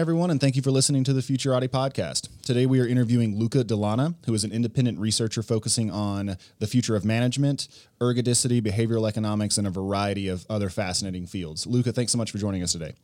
[0.00, 2.30] Everyone, and thank you for listening to the Futurati podcast.
[2.40, 6.96] Today, we are interviewing Luca Dellanna, who is an independent researcher focusing on the future
[6.96, 7.68] of management,
[8.00, 11.66] ergodicity, behavioral economics, and a variety of other fascinating fields.
[11.66, 12.94] Luca, thanks so much for joining us today.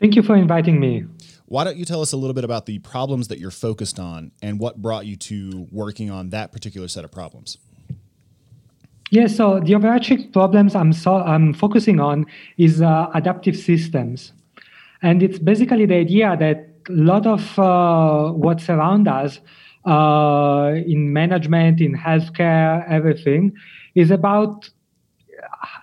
[0.00, 1.04] Thank you for inviting me.
[1.46, 4.32] Why don't you tell us a little bit about the problems that you're focused on
[4.42, 7.58] and what brought you to working on that particular set of problems?
[9.10, 12.26] Yeah, so the overarching problems I'm, so, I'm focusing on
[12.58, 14.32] is uh, adaptive systems.
[15.02, 19.40] And it's basically the idea that a lot of uh, what's around us
[19.86, 23.52] uh, in management, in healthcare, everything
[23.94, 24.70] is about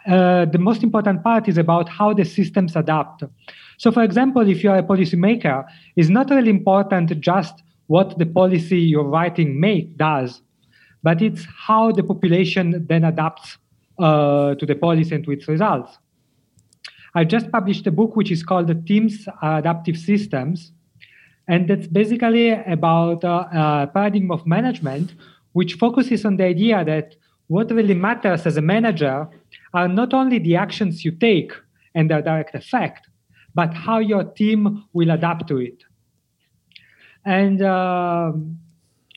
[0.08, 3.24] uh, the most important part is about how the systems adapt.
[3.78, 8.80] So, for example, if you're a policymaker, it's not really important just what the policy
[8.80, 10.42] you're writing make does,
[11.04, 13.58] but it's how the population then adapts
[14.00, 15.98] uh, to the policy and to its results.
[17.20, 20.72] I just published a book which is called The Teams Adaptive Systems.
[21.50, 25.16] And that's basically about uh, a paradigm of management
[25.52, 27.16] which focuses on the idea that
[27.48, 29.28] what really matters as a manager
[29.74, 31.52] are not only the actions you take
[31.94, 33.10] and their direct effect,
[33.54, 35.84] but how your team will adapt to it.
[37.26, 38.32] And uh,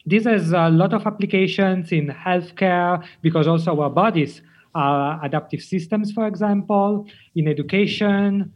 [0.05, 4.42] this has a lot of applications in healthcare because also our bodies
[4.75, 8.53] uh, adaptive systems, for example, in education.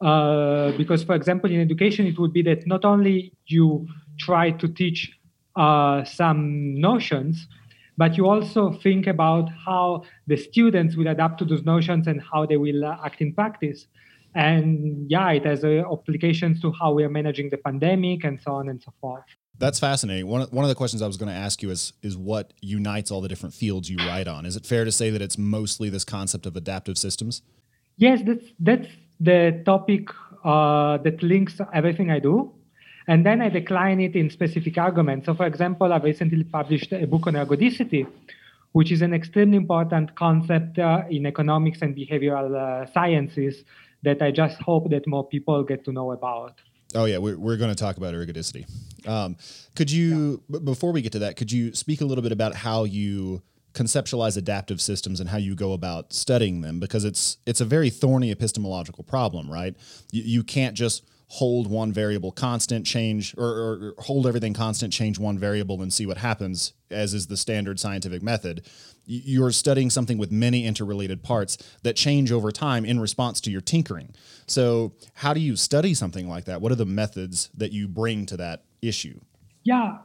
[0.00, 3.86] Uh, because, for example, in education, it would be that not only you
[4.18, 5.12] try to teach
[5.56, 7.48] uh, some notions,
[7.96, 12.46] but you also think about how the students will adapt to those notions and how
[12.46, 13.88] they will uh, act in practice.
[14.34, 18.52] And yeah, it has uh, applications to how we are managing the pandemic and so
[18.52, 19.24] on and so forth.
[19.58, 20.28] That's fascinating.
[20.28, 22.52] One of, one of the questions I was going to ask you is is what
[22.60, 24.46] unites all the different fields you write on.
[24.46, 27.42] Is it fair to say that it's mostly this concept of adaptive systems?
[27.96, 28.88] Yes, that's that's
[29.18, 30.10] the topic
[30.44, 32.52] uh, that links everything I do,
[33.08, 35.26] and then I decline it in specific arguments.
[35.26, 38.06] So, for example, I've recently published a book on ergodicity,
[38.72, 43.64] which is an extremely important concept uh, in economics and behavioral uh, sciences
[44.04, 46.60] that I just hope that more people get to know about.
[46.94, 48.66] Oh yeah, we're we're going to talk about ergodicity.
[49.06, 49.36] Um,
[49.76, 50.58] could you yeah.
[50.60, 53.42] before we get to that, could you speak a little bit about how you
[53.74, 56.80] conceptualize adaptive systems and how you go about studying them?
[56.80, 59.74] Because it's it's a very thorny epistemological problem, right?
[60.12, 65.18] You, you can't just hold one variable constant, change or, or, hold everything constant, change
[65.18, 68.64] one variable, and see what happens, as is the standard scientific method.
[69.04, 73.60] You're studying something with many interrelated parts that change over time in response to your
[73.60, 74.14] tinkering.
[74.50, 76.60] So, how do you study something like that?
[76.60, 79.20] What are the methods that you bring to that issue?
[79.64, 79.98] Yeah.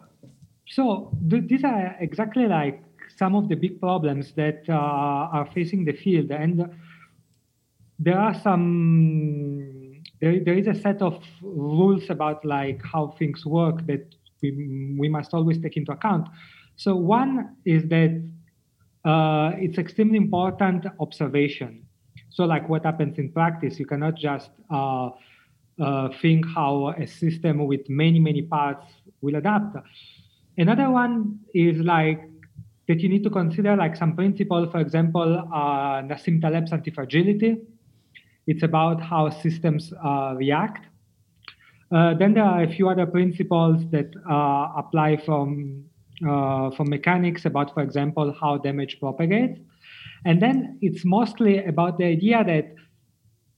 [0.67, 2.83] So, th- these are exactly like
[3.15, 6.31] some of the big problems that uh, are facing the field.
[6.31, 6.69] And
[7.99, 13.85] there are some there, there is a set of rules about like how things work
[13.87, 14.05] that
[14.41, 16.27] we, we must always take into account.
[16.75, 18.23] So one is that
[19.05, 21.82] uh, it's extremely important observation.
[22.33, 25.11] So like what happens in practice, you cannot just uh,
[25.79, 28.85] uh, think how a system with many, many parts
[29.21, 29.77] will adapt.
[30.57, 32.27] Another one is like
[32.87, 37.61] that you need to consider like some principle, for example, uh, Nassim Taleb's antifragility,
[38.47, 40.87] it's about how systems uh, react.
[41.91, 45.85] Uh, then there are a few other principles that uh, apply from
[46.27, 49.59] uh, from mechanics about, for example, how damage propagates.
[50.25, 52.75] And then it's mostly about the idea that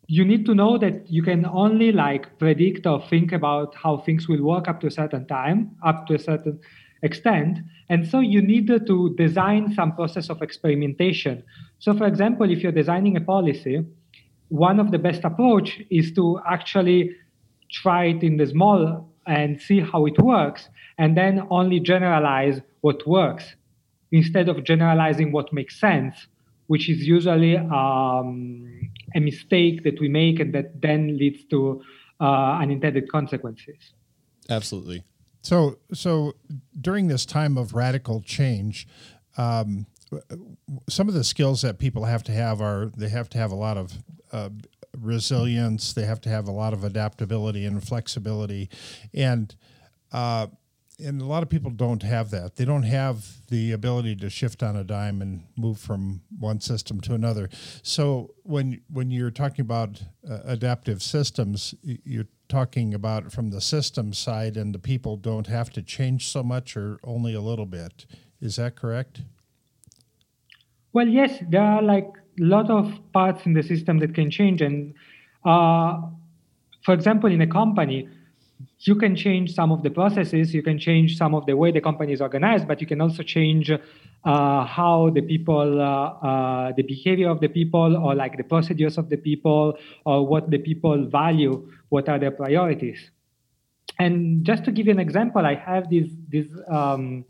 [0.08, 4.28] you need to know that you can only like predict or think about how things
[4.28, 6.60] will work up to a certain time, up to a certain
[7.02, 7.60] extent.
[7.90, 11.44] And so you need to design some process of experimentation.
[11.80, 13.86] So, for example, if you're designing a policy,
[14.50, 17.16] one of the best approach is to actually
[17.72, 20.70] try it in the small and see how it works
[21.00, 23.56] and then only generalize what works
[24.12, 26.28] instead of generalizing what makes sense
[26.68, 31.82] which is usually um, a mistake that we make and that then leads to
[32.20, 33.94] uh, unintended consequences
[34.50, 35.04] absolutely
[35.46, 36.34] So, so
[36.82, 38.88] during this time of radical change,
[39.38, 39.86] um,
[40.90, 43.56] some of the skills that people have to have are they have to have a
[43.56, 43.94] lot of
[44.32, 44.50] uh,
[44.98, 45.94] resilience.
[45.94, 48.72] They have to have a lot of adaptability and flexibility,
[49.14, 49.56] and
[50.12, 50.48] uh,
[51.00, 52.56] and a lot of people don't have that.
[52.56, 57.02] They don't have the ability to shift on a dime and move from one system
[57.02, 57.50] to another.
[57.84, 64.14] So when when you're talking about uh, adaptive systems, you're talking about from the system
[64.14, 68.06] side, and the people don't have to change so much or only a little bit.
[68.40, 69.22] Is that correct?
[70.94, 72.08] Well, yes, there are like
[72.40, 74.94] a lot of parts in the system that can change, and
[75.44, 76.02] uh,
[76.84, 78.08] for example, in a company
[78.80, 81.82] you can change some of the processes, you can change some of the way the
[81.82, 86.84] company is organized, but you can also change uh, how the people, uh, uh, the
[86.84, 91.06] behavior of the people, or like the procedures of the people, or what the people
[91.06, 93.12] value, what are their priorities.
[93.98, 97.24] And just to give you an example, I have this this um,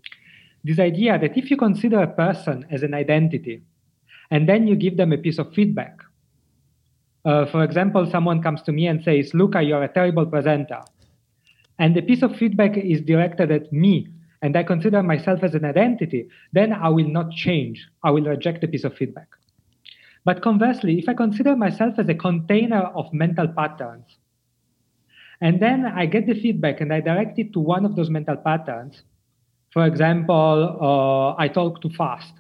[0.64, 3.62] this idea that if you consider a person as an identity,
[4.32, 6.00] and then you give them a piece of feedback.
[7.24, 10.82] Uh, for example, someone comes to me and says, Luca, you're a terrible presenter
[11.80, 14.07] and the piece of feedback is directed at me
[14.42, 17.88] and I consider myself as an identity, then I will not change.
[18.04, 19.27] I will reject the piece of feedback.
[20.24, 24.06] But conversely, if I consider myself as a container of mental patterns,
[25.42, 28.38] and then I get the feedback and I direct it to one of those mental
[28.38, 29.04] patterns,
[29.72, 32.33] for example, uh, I talk too fast,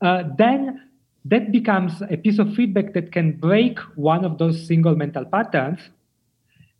[0.00, 0.88] uh, then
[1.24, 5.80] that becomes a piece of feedback that can break one of those single mental patterns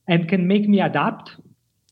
[0.09, 1.31] and can make me adapt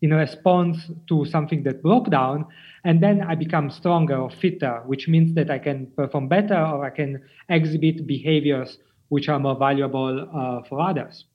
[0.02, 2.46] in response to something that broke down.
[2.84, 6.84] And then i become stronger or fitter which means that i can perform better or
[6.84, 8.78] i can exhibit behaviors
[9.08, 11.26] which are more valuable uh, for others.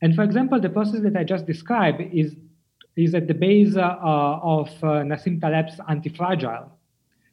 [0.00, 2.36] And for example the process that i just described is
[2.96, 3.96] is at the base uh,
[4.42, 6.70] of uh, nassim taleb's anti-fragile.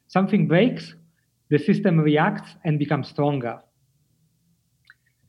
[0.08, 0.96] Something breaks
[1.50, 3.60] the system reacts and becomes stronger.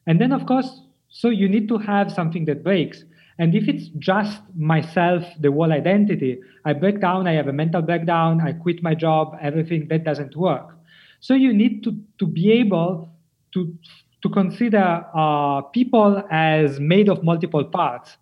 [0.06, 3.04] And then of course so you need to have something that breaks.
[3.38, 7.82] And if it's just myself, the whole identity, I break down, I have a mental
[7.82, 10.76] breakdown, I quit my job, everything that doesn't work.
[11.20, 13.12] So you need to, to be able
[13.52, 13.76] to,
[14.22, 18.16] to consider uh, people as made of multiple parts,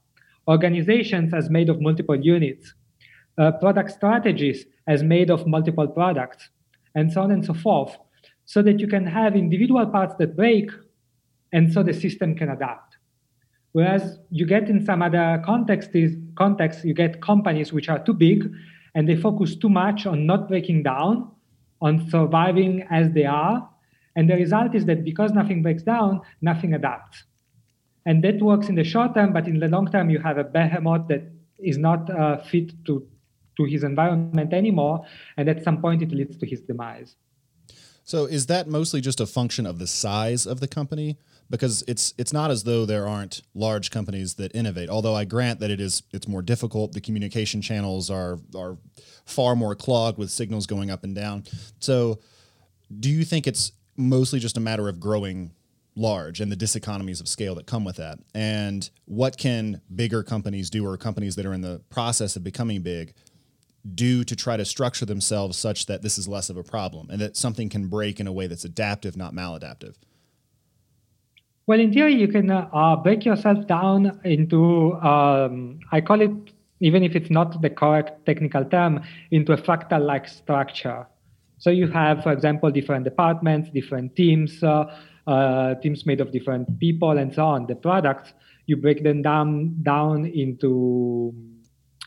[0.48, 2.74] organizations as made of multiple units,
[3.38, 6.50] uh, product strategies as made of multiple products,
[6.94, 7.96] and so on and so forth,
[8.44, 10.70] so that you can have individual parts that break
[11.54, 12.98] and so the system can adapt.
[13.72, 15.96] Whereas you get in some other contexts,
[16.36, 18.52] contexts, you get companies which are too big
[18.94, 21.30] and they focus too much on not breaking down,
[21.80, 23.68] on surviving as they are.
[24.16, 27.24] And the result is that because nothing breaks down, nothing adapts.
[28.06, 30.44] And that works in the short term, but in the long term, you have a
[30.44, 31.22] behemoth that
[31.58, 33.06] is not uh, fit to,
[33.56, 35.04] to his environment anymore.
[35.36, 37.16] And at some point, it leads to his demise.
[38.04, 41.16] So, is that mostly just a function of the size of the company?
[41.50, 44.88] Because it's it's not as though there aren't large companies that innovate.
[44.88, 46.92] Although I grant that it is it's more difficult.
[46.92, 48.78] The communication channels are are
[49.26, 51.44] far more clogged with signals going up and down.
[51.80, 52.20] So,
[52.98, 55.52] do you think it's mostly just a matter of growing
[55.96, 58.18] large and the diseconomies of scale that come with that?
[58.34, 62.82] And what can bigger companies do, or companies that are in the process of becoming
[62.82, 63.14] big?
[63.94, 67.20] do to try to structure themselves such that this is less of a problem and
[67.20, 69.94] that something can break in a way that's adaptive, not maladaptive?
[71.66, 76.30] Well, in theory, you can uh, break yourself down into, um, I call it,
[76.80, 81.06] even if it's not the correct technical term, into a fractal like structure.
[81.56, 84.94] So you have, for example, different departments, different teams, uh,
[85.26, 87.66] uh, teams made of different people, and so on.
[87.66, 88.34] The products,
[88.66, 91.32] you break them down, down into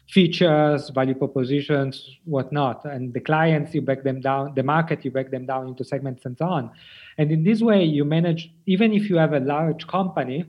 [0.09, 2.85] features, value propositions, whatnot.
[2.85, 6.25] And the clients, you break them down, the market, you break them down into segments
[6.25, 6.71] and so on.
[7.17, 10.45] And in this way, you manage, even if you have a large company,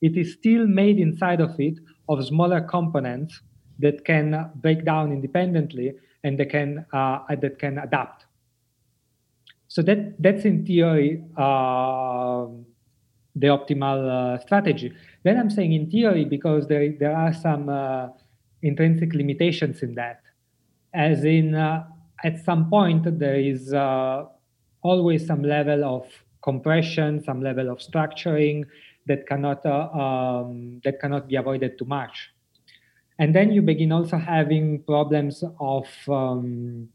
[0.00, 1.78] it is still made inside of it
[2.08, 3.40] of smaller components
[3.78, 5.92] that can break down independently
[6.24, 8.26] and they can uh, that can adapt.
[9.68, 12.46] So that that's in theory uh,
[13.36, 14.92] the optimal uh, strategy.
[15.22, 18.08] Then I'm saying in theory because there there are some uh,
[18.62, 20.22] intrinsic limitations in that.
[20.94, 21.84] As in, uh,
[22.24, 24.24] at some point, there is uh,
[24.82, 26.06] always some level of
[26.42, 28.64] compression, some level of structuring
[29.06, 32.30] that cannot uh, um, that cannot be avoided too much.
[33.18, 36.88] And then you begin also having problems of um,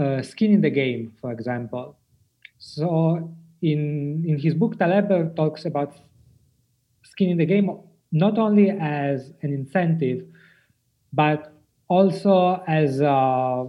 [0.00, 1.96] uh, skin in the game, for example.
[2.58, 5.96] So in in his book, Taleb talks about
[7.02, 7.70] skin in the game
[8.12, 10.24] not only as an incentive,
[11.14, 11.52] but
[11.88, 13.66] also as a,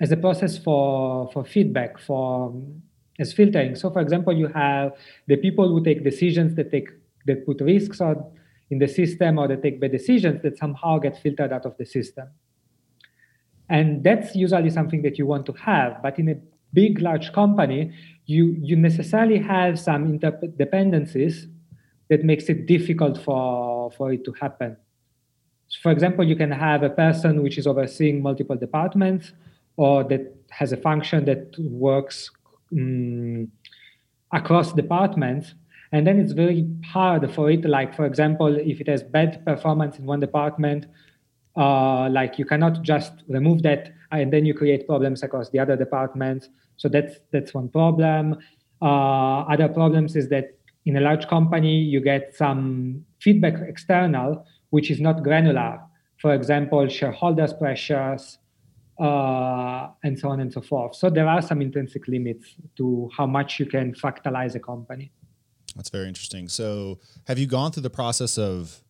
[0.00, 2.54] as a process for for feedback for
[3.18, 3.74] as filtering.
[3.74, 4.92] So, for example, you have
[5.26, 6.88] the people who take decisions that take
[7.26, 8.00] that put risks
[8.70, 11.86] in the system or they take bad decisions that somehow get filtered out of the
[11.86, 12.28] system.
[13.68, 16.02] And that's usually something that you want to have.
[16.02, 16.36] But in a
[16.72, 17.92] big, large company,
[18.26, 21.50] you, you necessarily have some interdependencies
[22.08, 24.76] that makes it difficult for, for it to happen.
[25.68, 29.32] So for example, you can have a person which is overseeing multiple departments
[29.76, 32.30] or that has a function that works
[32.72, 33.50] um,
[34.32, 35.54] across departments.
[35.92, 39.98] And then it's very hard for it like for example if it has bad performance
[39.98, 40.86] in one department
[41.56, 45.76] uh, like you cannot just remove that and then you create problems across the other
[45.76, 46.48] departments.
[46.76, 48.38] So that's that's one problem.
[48.80, 50.56] Uh, other problems is that
[50.86, 55.80] in a large company you get some feedback external which is not granular
[56.18, 58.38] for example shareholders pressures
[59.00, 63.26] uh, and so on and so forth so there are some intrinsic limits to how
[63.26, 65.12] much you can fractalize a company
[65.78, 66.48] that's very interesting.
[66.48, 66.98] So,
[67.28, 68.82] have you gone through the process of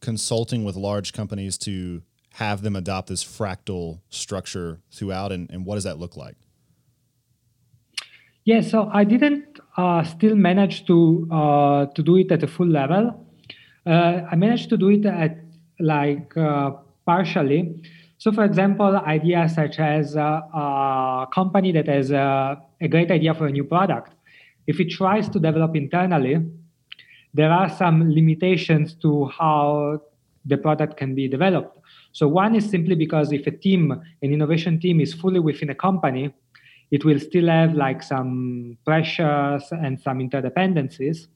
[0.00, 2.02] consulting with large companies to
[2.34, 6.36] have them adopt this fractal structure throughout, and, and what does that look like?
[8.44, 12.68] Yeah, so I didn't uh, still manage to uh, to do it at a full
[12.68, 13.26] level.
[13.88, 15.38] Uh, I managed to do it at
[15.80, 16.72] like uh,
[17.06, 17.82] partially.
[18.18, 23.32] So, for example, ideas such as uh, a company that has a, a great idea
[23.32, 24.12] for a new product
[24.68, 26.36] if it tries to develop internally,
[27.34, 29.98] there are some limitations to how
[30.44, 31.78] the product can be developed.
[32.12, 35.74] So one is simply because if a team, an innovation team is fully within a
[35.74, 36.34] company,
[36.90, 41.28] it will still have like some pressures and some interdependencies.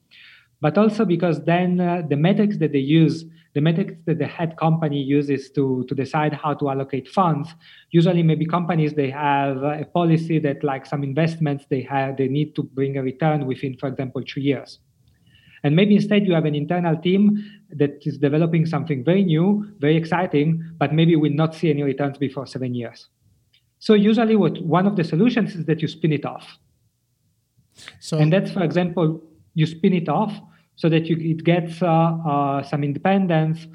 [0.63, 4.55] But also because then uh, the metrics that they use the metrics that the head
[4.57, 7.53] company uses to, to decide how to allocate funds
[7.91, 12.55] usually maybe companies they have a policy that like some investments they have they need
[12.55, 14.79] to bring a return within for example three years.
[15.65, 17.23] And maybe instead you have an internal team
[17.71, 22.17] that is developing something very new very exciting but maybe will not see any returns
[22.17, 23.09] before seven years.
[23.79, 26.47] So usually what one of the solutions is that you spin it off.
[27.99, 29.21] So and that's for example
[29.55, 30.33] you spin it off
[30.75, 33.67] so that you, it gets uh, uh, some independence.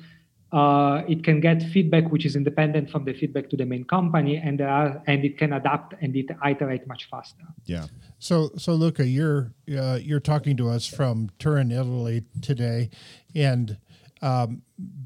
[0.50, 4.36] Uh, it can get feedback which is independent from the feedback to the main company,
[4.36, 7.44] and there are, and it can adapt and it iterate much faster.
[7.66, 7.86] Yeah.
[8.18, 12.88] So, so Luca, you're uh, you're talking to us from Turin, Italy today,
[13.34, 13.76] and
[14.22, 14.62] um,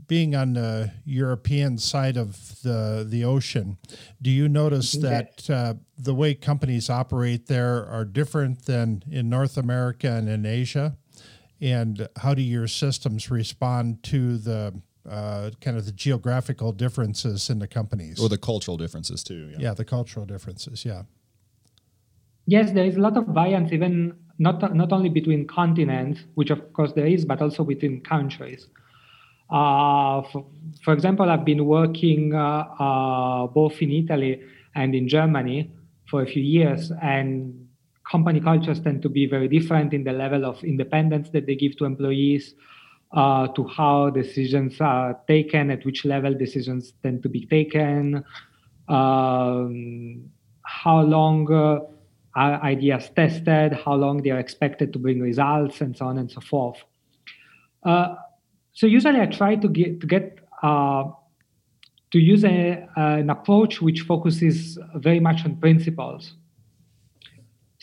[0.07, 3.79] being on the European side of the the ocean,
[4.21, 9.57] do you notice that uh, the way companies operate there are different than in North
[9.57, 10.97] America and in Asia?
[11.63, 14.75] And how do your systems respond to the
[15.09, 19.57] uh, kind of the geographical differences in the companies or the cultural differences too yeah.
[19.59, 19.75] yeah.
[19.75, 21.03] the cultural differences yeah
[22.47, 26.73] yes there is a lot of variance even not not only between continents which of
[26.73, 28.69] course there is but also between countries
[29.51, 30.47] uh, for,
[30.83, 34.41] for, example i've been working uh, uh both in italy
[34.75, 35.71] and in germany
[36.09, 37.63] for a few years and
[38.13, 41.75] company cultures tend to be very different in the level of independence that they give
[41.79, 42.55] to employees,
[43.13, 48.23] uh, to how decisions are taken, at which level decisions tend to be taken,
[48.89, 50.31] um,
[50.63, 51.81] how long uh,
[52.35, 56.31] are ideas tested, how long they are expected to bring results, and so on and
[56.31, 56.79] so forth.
[57.83, 58.15] Uh,
[58.73, 61.05] so usually I try to get to get uh,
[62.13, 66.35] to use a, an approach which focuses very much on principles.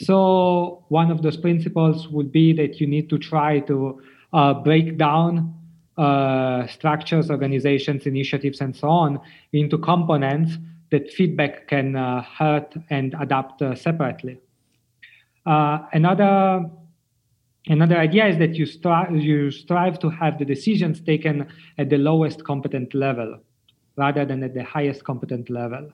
[0.02, 4.02] So one of those principles would be that you need to try to
[4.32, 5.54] uh, break down
[5.98, 9.20] uh, structures, organizations, initiatives, and so on
[9.52, 10.58] into components
[10.92, 14.40] that feedback can uh, hurt and adapt uh, separately.
[15.46, 16.70] Uh, another
[17.68, 18.66] another idea is that you
[19.20, 21.46] you strive to have the decisions taken
[21.78, 23.38] at the lowest competent level
[23.98, 25.92] rather than at the highest competent level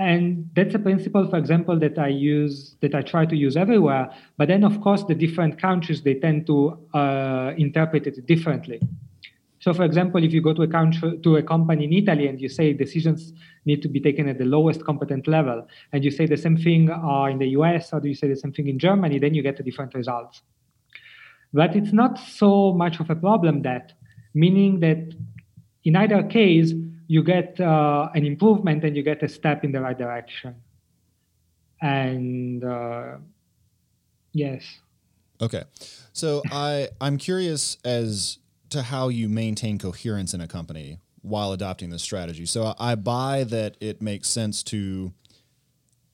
[0.00, 4.10] and that's a principle for example that i use that i try to use everywhere.
[4.38, 8.80] But then of course the different countries they tend to uh, interpret it differently.
[9.58, 12.40] So for example if you go to a country to a company in italy and
[12.40, 13.34] you say decisions
[13.66, 16.90] need to be taken at the lowest competent level and you say the same thing
[16.90, 19.42] uh, in the us or do you say the same thing in germany then you
[19.42, 20.40] get a different results.
[21.52, 23.92] But it's not so much of a problem that
[24.32, 25.12] meaning that
[25.84, 26.72] in either case
[27.10, 30.54] you get uh, an improvement and you get a step in the right direction.
[31.82, 33.16] And uh,
[34.32, 34.62] yes.
[35.40, 35.64] Okay.
[36.12, 38.38] So I I'm curious as
[38.68, 42.46] to how you maintain coherence in a company while adopting this strategy.
[42.46, 45.12] So I buy that it makes sense to,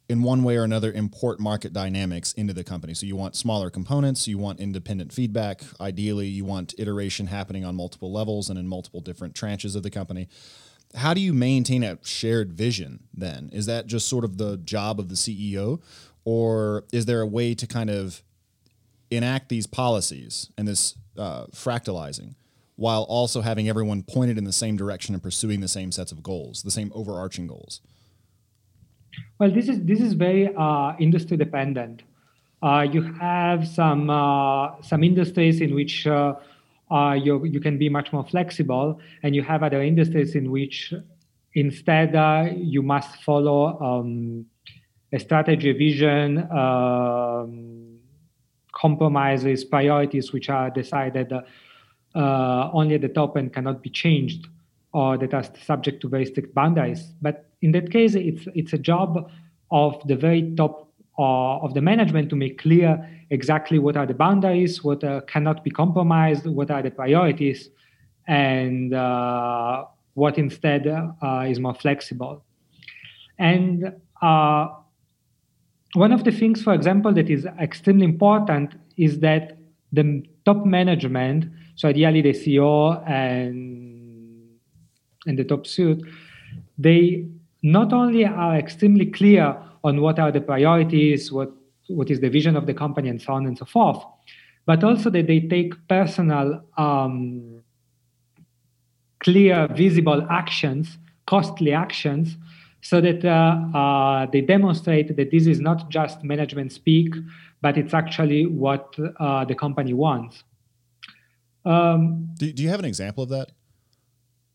[0.09, 2.95] in one way or another, import market dynamics into the company.
[2.95, 5.61] So you want smaller components, you want independent feedback.
[5.79, 9.91] Ideally, you want iteration happening on multiple levels and in multiple different tranches of the
[9.91, 10.29] company.
[10.97, 13.51] How do you maintain a shared vision then?
[13.53, 15.81] Is that just sort of the job of the CEO?
[16.25, 18.23] Or is there a way to kind of
[19.11, 22.35] enact these policies and this uh, fractalizing
[22.75, 26.23] while also having everyone pointed in the same direction and pursuing the same sets of
[26.23, 27.81] goals, the same overarching goals?
[29.39, 32.03] Well, this is this is very uh, industry dependent.
[32.63, 36.07] Uh, you have some uh, some industries in which
[36.91, 40.51] uh, uh, you you can be much more flexible, and you have other industries in
[40.51, 40.93] which
[41.55, 44.47] instead uh, you must follow um,
[45.13, 47.99] a strategy, vision, um,
[48.73, 54.47] compromises, priorities, which are decided uh, only at the top and cannot be changed
[54.93, 57.13] or that are subject to very strict boundaries.
[57.21, 59.31] But in that case, it's it's a job
[59.71, 60.86] of the very top
[61.19, 65.65] uh, of the management to make clear exactly what are the boundaries, what uh, cannot
[65.65, 67.71] be compromised, what are the priorities,
[68.27, 72.45] and uh, what instead uh, is more flexible.
[73.39, 74.69] And uh,
[75.95, 79.59] one of the things, for example, that is extremely important is that
[79.93, 81.47] the top management
[81.77, 84.57] so ideally, the CEO and
[85.27, 86.03] and the top suit,
[86.79, 87.27] they
[87.63, 91.51] not only are extremely clear on what are the priorities, what
[91.89, 94.03] what is the vision of the company, and so on and so forth,
[94.67, 97.63] but also that they take personal, um,
[99.21, 102.37] clear, visible actions, costly actions,
[102.81, 107.15] so that uh, uh, they demonstrate that this is not just management speak,
[107.61, 110.43] but it's actually what uh, the company wants.
[111.65, 113.53] Um, do, do you have an example of that?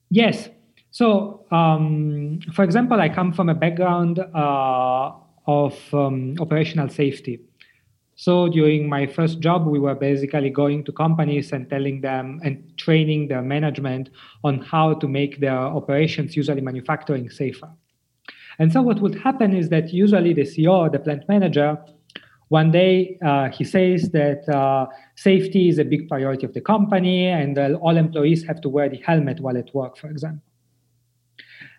[0.10, 0.50] Yes.
[0.92, 5.12] So, um, for example, I come from a background uh,
[5.48, 7.40] of um, operational safety.
[8.16, 12.78] So, during my first job, we were basically going to companies and telling them and
[12.78, 14.10] training their management
[14.44, 17.70] on how to make their operations, usually manufacturing, safer.
[18.60, 21.80] And so, what would happen is that usually the CEO, the plant manager,
[22.50, 24.86] one day, uh, he says that uh,
[25.16, 28.98] safety is a big priority of the company and all employees have to wear the
[28.98, 30.44] helmet while at work, for example.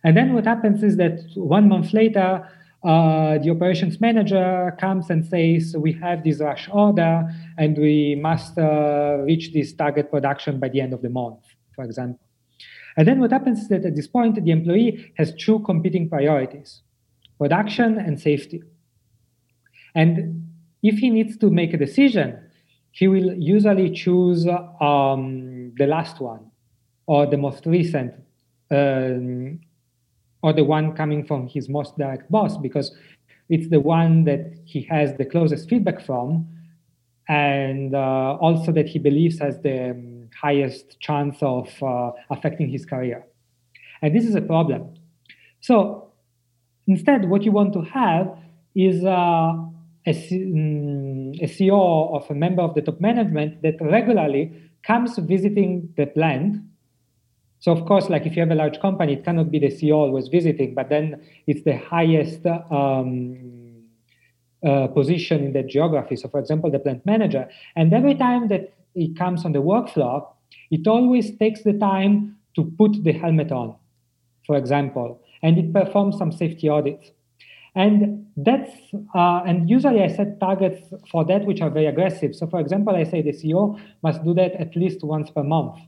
[0.02, 2.48] And then what happens is that one month later,
[2.84, 8.58] uh, the operations manager comes and says, We have this rush order and we must
[8.58, 11.44] uh, reach this target production by the end of the month,
[11.76, 12.26] for example.
[12.96, 16.82] And then what happens is that at this point, the employee has two competing priorities
[17.38, 18.62] production and safety.
[19.94, 20.48] And
[20.82, 22.38] if he needs to make a decision,
[22.92, 24.46] he will usually choose
[24.80, 26.50] um, the last one
[27.06, 28.14] or the most recent
[28.70, 29.60] um,
[30.42, 32.94] or the one coming from his most direct boss because
[33.48, 36.46] it's the one that he has the closest feedback from
[37.28, 42.84] and uh, also that he believes has the um, highest chance of uh, affecting his
[42.84, 43.24] career.
[44.00, 44.94] And this is a problem.
[45.60, 46.10] So
[46.86, 48.36] instead, what you want to have
[48.74, 49.54] is uh,
[50.06, 54.52] a, mm, a CEO of a member of the top management that regularly
[54.82, 56.56] comes visiting the plant.
[57.62, 59.94] So of course, like if you have a large company, it cannot be the CEO
[59.94, 63.84] always visiting, but then it's the highest um,
[64.66, 66.16] uh, position in that geography.
[66.16, 67.48] So for example, the plant manager.
[67.76, 70.26] And every time that he comes on the workflow,
[70.72, 73.76] it always takes the time to put the helmet on,
[74.44, 77.12] for example, and it performs some safety audits.
[77.76, 78.72] And that's
[79.14, 82.34] uh, and usually I set targets for that which are very aggressive.
[82.34, 85.78] So for example, I say the CEO must do that at least once per month.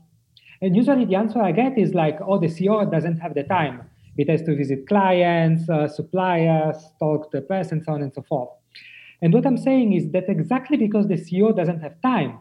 [0.61, 3.81] And usually the answer I get is like, oh, the CEO doesn't have the time.
[4.17, 8.13] It has to visit clients, uh, suppliers, talk to the press, and so on and
[8.13, 8.49] so forth.
[9.21, 12.39] And what I'm saying is that exactly because the CEO doesn't have time,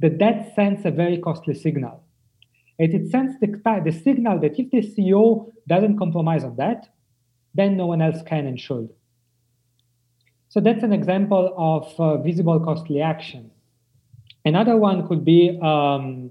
[0.00, 2.02] that that sends a very costly signal.
[2.78, 3.46] And it sends the,
[3.84, 6.88] the signal that if the CEO doesn't compromise on that,
[7.54, 8.90] then no one else can and should.
[10.48, 13.50] So that's an example of uh, visible costly action.
[14.44, 16.30] Another one could be um,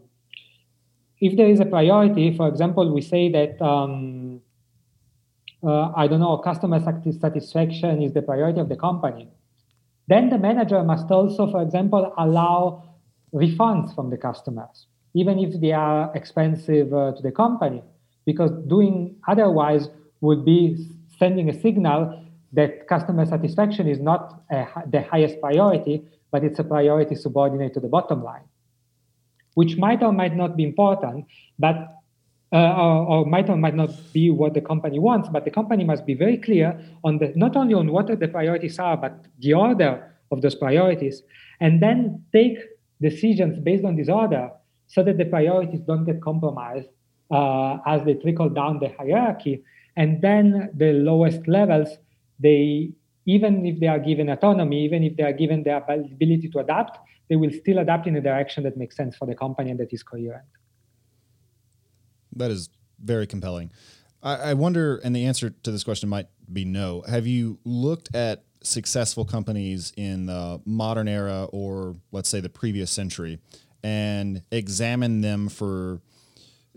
[1.25, 4.41] if there is a priority, for example, we say that, um,
[5.65, 9.29] uh, I don't know, customer satisfaction is the priority of the company.
[10.09, 12.83] Then the manager must also, for example, allow
[13.33, 17.81] refunds from the customers, even if they are expensive uh, to the company,
[18.25, 19.87] because doing otherwise
[20.19, 21.99] would be sending a signal
[22.51, 27.79] that customer satisfaction is not a, the highest priority, but it's a priority subordinate to
[27.79, 28.43] the bottom line,
[29.55, 31.25] which might or might not be important.
[31.59, 31.89] But
[32.51, 35.83] uh, or, or, might or might not be what the company wants, but the company
[35.83, 39.53] must be very clear on the not only on what the priorities are, but the
[39.55, 41.23] order of those priorities,
[41.59, 42.59] and then take
[43.01, 44.51] decisions based on this order
[44.85, 46.89] so that the priorities don't get compromised
[47.31, 49.63] uh, as they trickle down the hierarchy.
[49.95, 51.89] And then the lowest levels,
[52.39, 52.91] they
[53.25, 56.99] even if they are given autonomy, even if they are given the ability to adapt,
[57.33, 59.91] they will still adapt in a direction that makes sense for the company and that
[59.91, 60.45] is coherent.
[62.35, 62.69] That is
[63.03, 63.71] very compelling.
[64.21, 67.01] I, I wonder, and the answer to this question might be no.
[67.07, 72.91] Have you looked at successful companies in the modern era or let's say the previous
[72.91, 73.39] century
[73.83, 76.01] and examine them for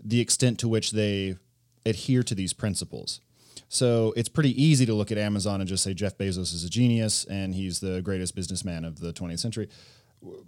[0.03, 1.37] the extent to which they
[1.85, 3.21] adhere to these principles.
[3.69, 6.69] So it's pretty easy to look at Amazon and just say Jeff Bezos is a
[6.69, 9.69] genius and he's the greatest businessman of the 20th century,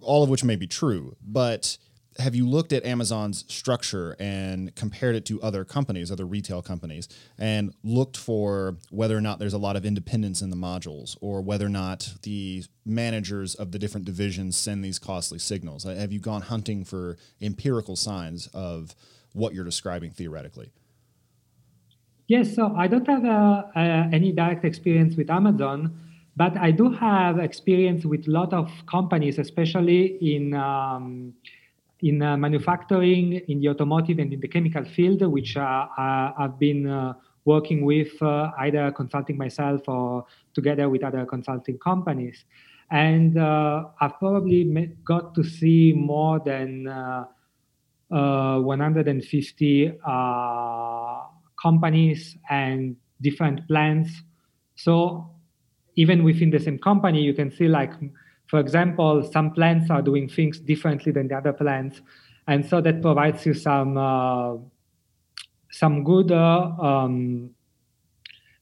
[0.01, 1.15] all of which may be true.
[1.21, 1.77] But
[2.17, 7.07] have you looked at Amazon's structure and compared it to other companies, other retail companies,
[7.37, 11.41] and looked for whether or not there's a lot of independence in the modules or
[11.41, 15.83] whether or not the managers of the different divisions send these costly signals?
[15.83, 18.95] Have you gone hunting for empirical signs of
[19.33, 20.71] what you're describing theoretically?
[22.27, 23.79] Yes, so I don't have uh, uh,
[24.11, 25.97] any direct experience with Amazon,
[26.39, 30.01] but I do have experience with a lot of companies, especially
[30.35, 30.53] in.
[30.53, 31.33] Um,
[32.01, 36.87] in uh, manufacturing, in the automotive, and in the chemical field, which uh, I've been
[36.87, 42.45] uh, working with uh, either consulting myself or together with other consulting companies.
[42.89, 44.63] And uh, I've probably
[45.03, 47.25] got to see more than uh,
[48.07, 49.99] 150
[51.61, 54.09] companies and different plants.
[54.75, 55.29] So
[56.01, 57.93] even within the same company, you can see like
[58.49, 62.01] for example, some plants are doing things differently than the other plants,
[62.47, 64.55] and so that provides you some uh,
[65.69, 67.51] some good uh, um,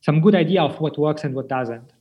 [0.02, 1.94] some good idea of what works and what doesn't.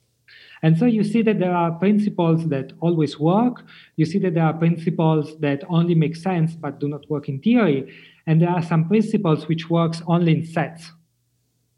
[0.63, 3.65] And so you see that there are principles that always work.
[3.97, 7.41] You see that there are principles that only make sense but do not work in
[7.41, 7.93] theory.
[8.27, 10.91] And there are some principles which works only in sets.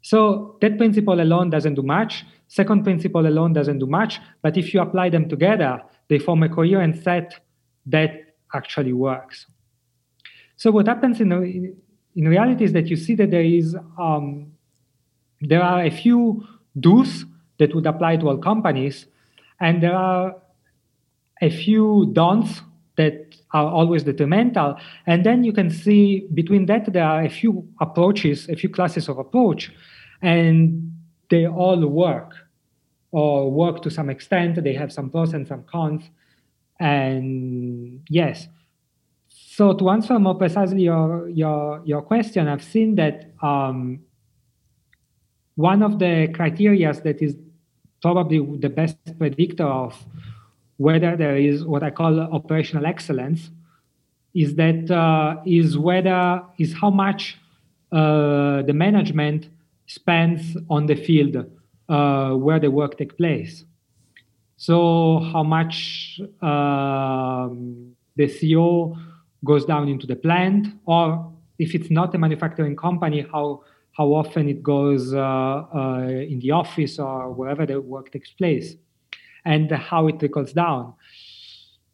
[0.01, 2.25] So that principle alone doesn't do much.
[2.49, 4.19] Second principle alone doesn't do much.
[4.41, 7.35] But if you apply them together, they form a coherent set
[7.85, 8.11] that
[8.53, 9.45] actually works.
[10.57, 11.31] So what happens in,
[12.15, 14.51] in reality is that you see that there is um,
[15.41, 16.45] there are a few
[16.77, 17.23] do's
[17.59, 19.05] that would apply to all companies,
[19.61, 20.35] and there are
[21.41, 22.61] a few don'ts
[22.97, 24.75] that are always detrimental.
[25.05, 29.07] And then you can see between that there are a few approaches, a few classes
[29.07, 29.71] of approach,
[30.21, 30.91] and
[31.29, 32.33] they all work
[33.11, 34.63] or work to some extent.
[34.63, 36.03] They have some pros and some cons.
[36.79, 38.47] And yes,
[39.27, 43.99] so to answer more precisely your your your question, I've seen that um,
[45.55, 47.35] one of the criteria that is
[48.01, 49.93] probably the best predictor of
[50.77, 53.51] whether there is what I call operational excellence
[54.33, 57.37] is that uh, is whether is how much
[57.91, 59.49] uh, the management
[59.89, 61.35] spends on the field
[61.89, 63.65] uh, where the work takes place.
[64.55, 68.95] So how much um, the CEO
[69.43, 74.47] goes down into the plant, or if it's not a manufacturing company, how how often
[74.47, 78.75] it goes uh, uh, in the office or wherever the work takes place,
[79.43, 80.93] and how it trickles down.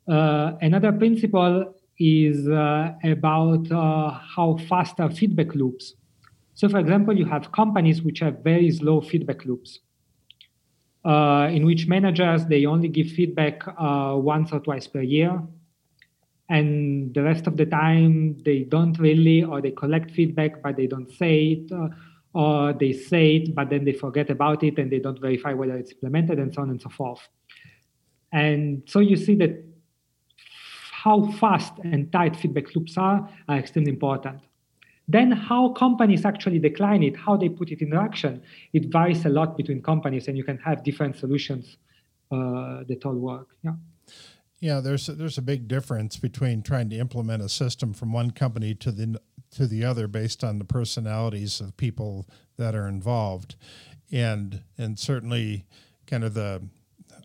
[0.07, 5.95] Uh, another principle is uh, about uh, how fast are feedback loops.
[6.55, 9.79] So, for example, you have companies which have very slow feedback loops
[11.03, 15.41] uh, in which managers they only give feedback uh, once or twice per year.
[16.47, 20.87] And the rest of the time they don't really or they collect feedback but they
[20.87, 21.89] don't say it uh,
[22.33, 25.75] or they say it but then they forget about it and they don't verify whether
[25.75, 27.27] it's implemented and so on and so forth.
[28.31, 29.61] And so you see that
[31.03, 34.39] how fast and tight feedback loops are are extremely important
[35.07, 38.41] then how companies actually decline it, how they put it in action,
[38.73, 41.77] it varies a lot between companies, and you can have different solutions
[42.31, 43.49] uh, that all work.
[43.63, 43.73] Yeah.
[44.59, 48.31] Yeah, there's a, there's a big difference between trying to implement a system from one
[48.31, 49.19] company to the
[49.51, 52.25] to the other based on the personalities of people
[52.57, 53.55] that are involved,
[54.11, 55.65] and and certainly
[56.07, 56.63] kind of the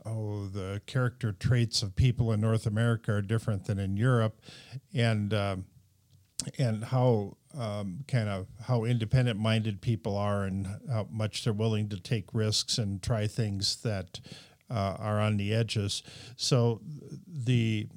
[0.05, 4.41] oh the character traits of people in North America are different than in Europe,
[4.93, 5.65] and um,
[6.59, 11.89] and how um, kind of how independent minded people are and how much they're willing
[11.89, 14.21] to take risks and try things that
[14.71, 16.03] uh, are on the edges.
[16.37, 16.81] So
[17.27, 17.89] the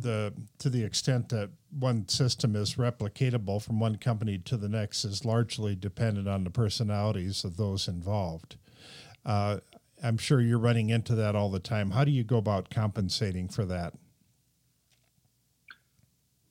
[0.00, 5.04] the to the extent that one system is replicatable from one company to the next
[5.04, 8.56] is largely dependent on the personalities of those involved.
[9.24, 9.58] Uh,
[10.02, 11.90] I'm sure you're running into that all the time.
[11.90, 13.94] How do you go about compensating for that?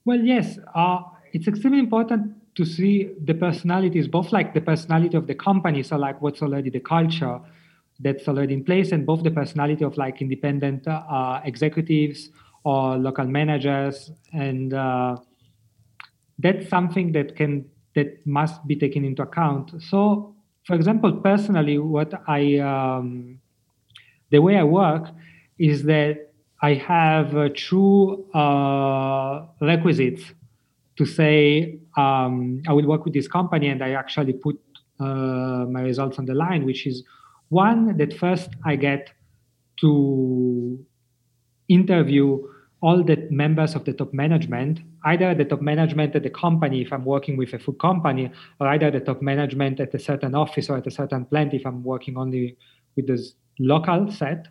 [0.06, 1.02] Well, yes, uh,
[1.34, 5.98] it's extremely important to see the personalities, both like the personality of the company, so
[5.98, 7.40] like what's already the culture
[8.00, 12.30] that's already in place, and both the personality of like independent uh, executives
[12.64, 15.16] or local managers, and uh,
[16.40, 17.66] that's something that can
[17.96, 19.72] that must be taken into account.
[19.82, 23.40] So, for example, personally, what I um,
[24.32, 25.10] the way I work
[25.58, 30.24] is that I have uh, true uh, requisites
[31.00, 34.60] to say um, I will work with this company, and I actually put
[35.00, 37.04] uh, my results on the line, which is
[37.48, 39.10] one that first I get
[39.80, 40.78] to
[41.70, 42.46] interview
[42.82, 46.92] all the members of the top management, either the top management at the company if
[46.92, 50.70] I'm working with a food company, or either the top management at a certain office
[50.70, 52.58] or at a certain plant if I'm working only
[52.98, 54.48] with this local set.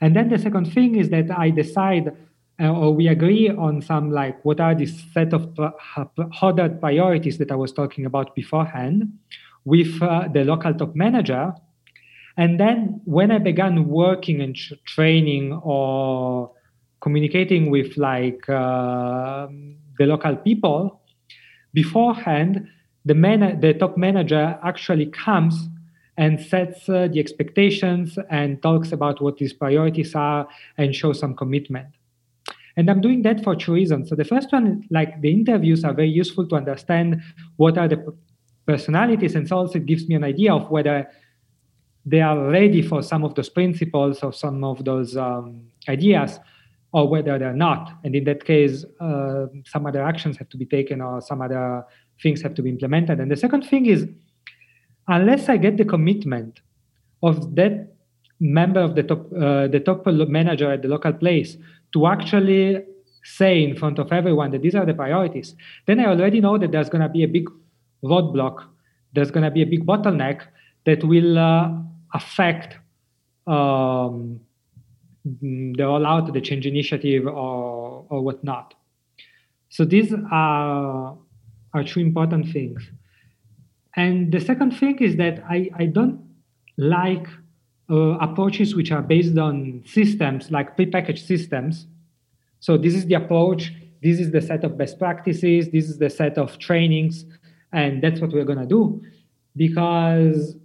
[0.00, 2.16] And then the second thing is that I decide
[2.58, 5.58] or we agree on some like what are these set of
[6.42, 9.12] ordered priorities that I was talking about beforehand
[9.64, 11.52] with uh, the local top manager.
[12.38, 16.52] And then when I began working and training or
[17.00, 19.48] communicating with like uh,
[19.98, 21.00] the local people
[21.74, 22.66] beforehand
[23.04, 25.68] the man the top manager actually comes
[26.18, 31.34] and sets uh, the expectations and talks about what these priorities are and shows some
[31.34, 31.86] commitment
[32.76, 35.94] and i'm doing that for two reasons so the first one like the interviews are
[35.94, 37.20] very useful to understand
[37.56, 38.16] what are the
[38.66, 41.08] personalities and so also it gives me an idea of whether
[42.06, 46.38] they are ready for some of those principles or some of those um, ideas
[46.92, 47.92] or whether they're not.
[48.04, 51.84] And in that case, uh, some other actions have to be taken or some other
[52.22, 53.18] things have to be implemented.
[53.18, 54.06] And the second thing is,
[55.08, 56.60] unless I get the commitment
[57.24, 57.95] of that
[58.40, 61.56] member of the top, uh, the top manager at the local place
[61.92, 62.82] to actually
[63.24, 65.54] say in front of everyone that these are the priorities,
[65.86, 67.48] then I already know that there's going to be a big
[68.04, 68.64] roadblock,
[69.12, 70.42] there's going to be a big bottleneck
[70.84, 71.70] that will uh,
[72.14, 72.76] affect
[73.46, 74.40] um,
[75.24, 78.74] the rollout, the change initiative, or, or whatnot.
[79.70, 81.16] So these are,
[81.74, 82.88] are two important things.
[83.96, 86.20] And the second thing is that I, I don't
[86.76, 87.26] like
[87.90, 91.86] uh, approaches which are based on systems, like prepackaged systems.
[92.60, 93.72] So this is the approach,
[94.02, 97.24] this is the set of best practices, this is the set of trainings,
[97.72, 99.02] and that's what we're going to do.
[99.54, 100.56] Because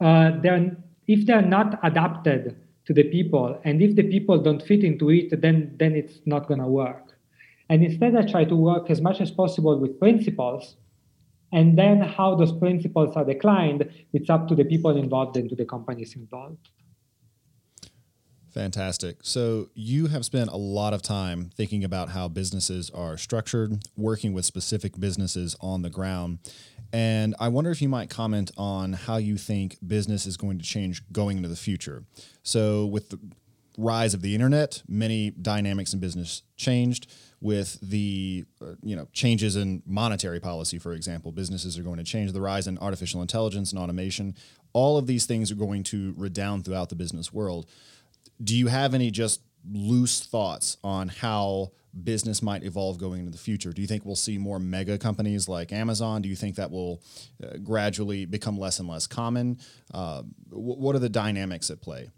[0.00, 4.84] uh, there if they're not adapted to the people and if the people don't fit
[4.84, 7.16] into it then then it's not going to work
[7.68, 10.76] and instead i try to work as much as possible with principles
[11.52, 15.56] and then how those principles are declined it's up to the people involved and to
[15.56, 16.70] the companies involved
[18.56, 19.18] Fantastic.
[19.20, 24.32] So, you have spent a lot of time thinking about how businesses are structured, working
[24.32, 26.38] with specific businesses on the ground.
[26.90, 30.64] And I wonder if you might comment on how you think business is going to
[30.64, 32.04] change going into the future.
[32.42, 33.18] So, with the
[33.76, 37.12] rise of the internet, many dynamics in business changed.
[37.38, 42.04] With the uh, you know changes in monetary policy, for example, businesses are going to
[42.04, 42.32] change.
[42.32, 44.34] The rise in artificial intelligence and automation,
[44.72, 47.66] all of these things are going to redound throughout the business world
[48.42, 51.72] do you have any just loose thoughts on how
[52.04, 53.72] business might evolve going into the future?
[53.72, 56.22] Do you think we'll see more mega companies like Amazon?
[56.22, 57.02] Do you think that will
[57.42, 59.58] uh, gradually become less and less common?
[59.92, 62.10] Uh, w- what are the dynamics at play?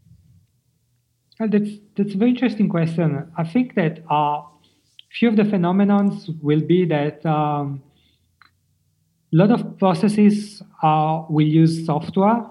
[1.39, 3.31] Well, that's that's a very interesting question.
[3.37, 4.43] I think that a uh,
[5.11, 7.83] few of the phenomenons will be that um,
[9.33, 12.45] a lot of processes uh, will use software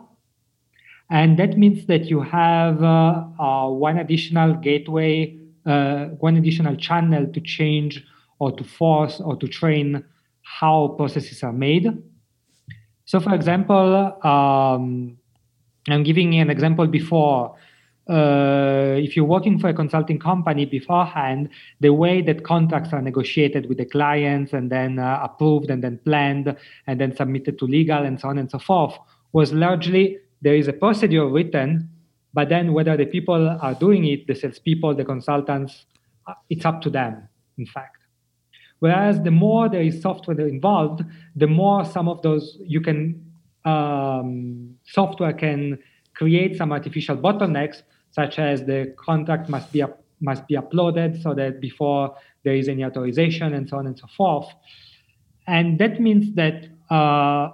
[1.10, 7.26] and that means that you have uh, uh, one additional gateway, uh, one additional channel
[7.28, 8.04] to change
[8.40, 10.04] or to force or to train
[10.42, 11.88] how processes are made.
[13.06, 15.18] So, for example, um,
[15.88, 17.56] I'm giving an example before.
[18.10, 21.50] Uh, if you're working for a consulting company beforehand,
[21.82, 26.00] the way that contracts are negotiated with the clients and then uh, approved and then
[26.06, 26.56] planned
[26.88, 28.98] and then submitted to legal and so on and so forth
[29.34, 31.90] was largely there is a procedure written,
[32.34, 35.86] but then whether the people are doing it, the salespeople, the consultants,
[36.28, 37.98] uh, it's up to them, in fact.
[38.80, 41.04] Whereas the more there is software involved,
[41.36, 43.26] the more some of those you can
[43.66, 45.80] um, software can
[46.14, 51.34] create some artificial bottlenecks such as the contract must be up, must be uploaded so
[51.34, 54.48] that before there is any authorization and so on and so forth.
[55.48, 57.50] And that means that uh,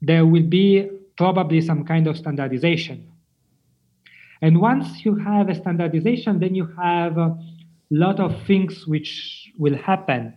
[0.00, 3.12] there will be probably some kind of standardization.
[4.40, 7.36] And once you have a standardization, then you have a
[7.90, 10.36] lot of things which will happen.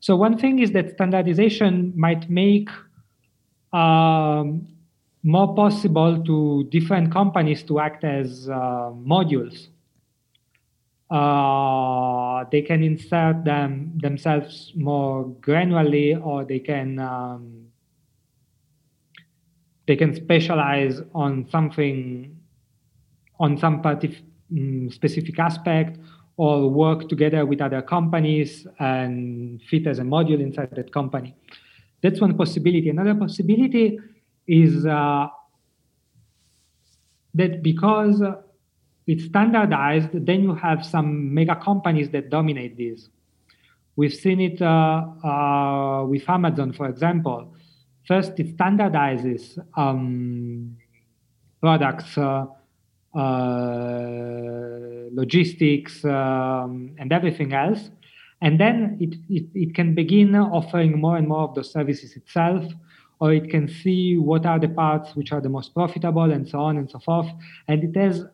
[0.00, 2.68] So one thing is that standardization might make
[3.72, 4.66] um,
[5.28, 9.68] more possible to different companies to act as uh, modules.
[11.10, 17.66] Uh, they can insert them themselves more granularly, or they can um,
[19.86, 22.34] they can specialize on something
[23.38, 25.98] on some um, specific aspect
[26.38, 31.34] or work together with other companies and fit as a module inside that company.
[32.02, 32.88] That's one possibility.
[32.88, 33.98] Another possibility
[34.48, 35.28] is uh,
[37.34, 38.22] that because
[39.06, 43.08] it's standardized, then you have some mega companies that dominate this.
[43.96, 44.66] We've seen it uh,
[45.24, 47.54] uh, with Amazon, for example.
[48.06, 50.76] First, it standardizes um,
[51.60, 52.46] products, uh,
[53.14, 57.90] uh logistics, um, and everything else.
[58.40, 62.64] And then it, it, it can begin offering more and more of the services itself,
[63.20, 66.58] or it can see what are the parts which are the most profitable, and so
[66.60, 67.28] on and so forth.
[67.66, 68.28] And it has a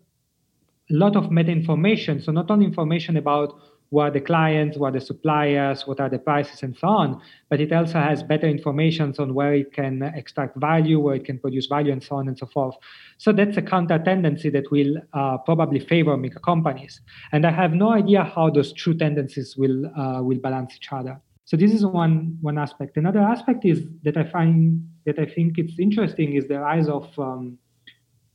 [0.91, 2.23] lot of meta information.
[2.23, 3.59] So, not only information about
[3.91, 7.21] who are the clients, who are the suppliers, what are the prices, and so on.
[7.49, 11.39] But it also has better information on where it can extract value, where it can
[11.39, 12.75] produce value, and so on and so forth.
[13.19, 17.01] So that's a counter tendency that will uh, probably favor mega companies.
[17.33, 21.21] And I have no idea how those two tendencies will uh, will balance each other.
[21.55, 22.97] So this is one one aspect.
[22.97, 27.17] Another aspect is that I find that I think it's interesting is the rise of
[27.17, 27.59] um,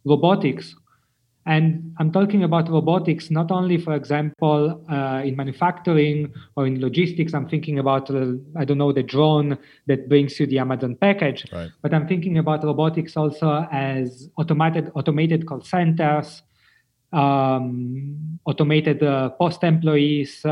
[0.06, 0.74] robotics
[1.46, 7.34] and I'm talking about robotics not only, for example, uh, in manufacturing or in logistics.
[7.34, 11.46] I'm thinking about, uh, I don't know, the drone that brings you the Amazon package.
[11.52, 11.72] Right.
[11.82, 16.42] But I'm thinking about robotics also as automated automated call centers,
[17.12, 20.46] um, automated uh, post employees.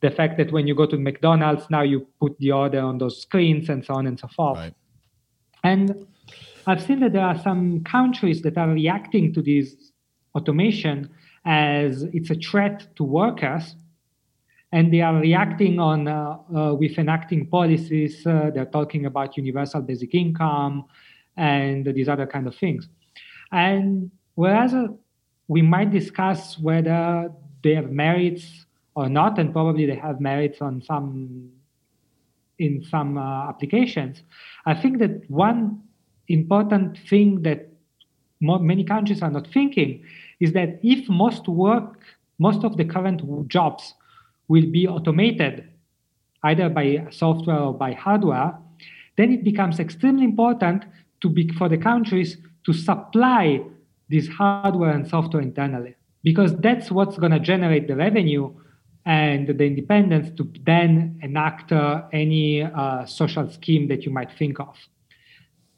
[0.00, 3.20] The fact that when you go to McDonald's now you put the order on those
[3.20, 4.58] screens and so on and so forth.
[4.58, 4.74] Right.
[5.62, 6.06] And
[6.66, 9.92] I've seen that there are some countries that are reacting to this
[10.34, 11.10] automation
[11.44, 13.74] as it's a threat to workers
[14.72, 19.80] and they are reacting on uh, uh, with enacting policies uh, they're talking about universal
[19.80, 20.84] basic income
[21.36, 22.88] and these other kind of things
[23.52, 24.74] and whereas
[25.48, 27.30] we might discuss whether
[27.62, 28.66] they have merits
[29.00, 31.50] or not and probably they have merits on some
[32.58, 34.22] in some uh, applications.
[34.66, 35.82] I think that one
[36.28, 37.68] important thing that
[38.40, 40.04] many countries are not thinking
[40.40, 42.00] is that if most work,
[42.38, 43.94] most of the current jobs
[44.48, 45.68] will be automated
[46.44, 48.56] either by software or by hardware,
[49.16, 50.84] then it becomes extremely important
[51.20, 53.60] to be for the countries to supply
[54.08, 58.52] this hardware and software internally because that's what's going to generate the revenue
[59.06, 64.60] and the independence to then enact uh, any uh, social scheme that you might think
[64.60, 64.76] of.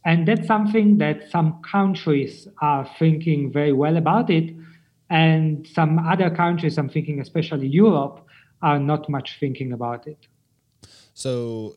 [0.04, 4.54] And that's something that some countries are thinking very well about it.
[5.08, 8.26] And some other countries, I'm thinking especially Europe,
[8.62, 10.26] are not much thinking about it.
[11.14, 11.76] So,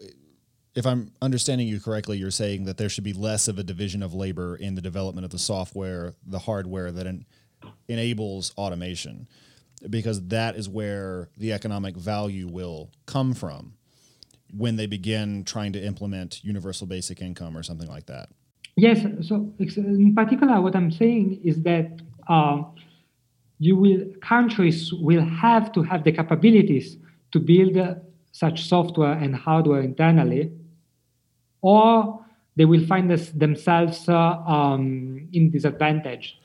[0.76, 4.04] if I'm understanding you correctly, you're saying that there should be less of a division
[4.04, 7.26] of labor in the development of the software, the hardware that en-
[7.88, 9.28] enables automation,
[9.90, 13.74] because that is where the economic value will come from
[14.56, 18.30] when they begin trying to implement universal basic income or something like that?
[18.76, 19.06] Yes.
[19.28, 22.64] So in particular, what I'm saying is that uh,
[23.60, 26.98] you will countries will have to have the capabilities
[27.32, 27.96] to build uh,
[28.32, 30.52] such software and hardware internally,
[31.62, 32.20] or
[32.58, 36.38] they will find this, themselves uh, um, in disadvantage.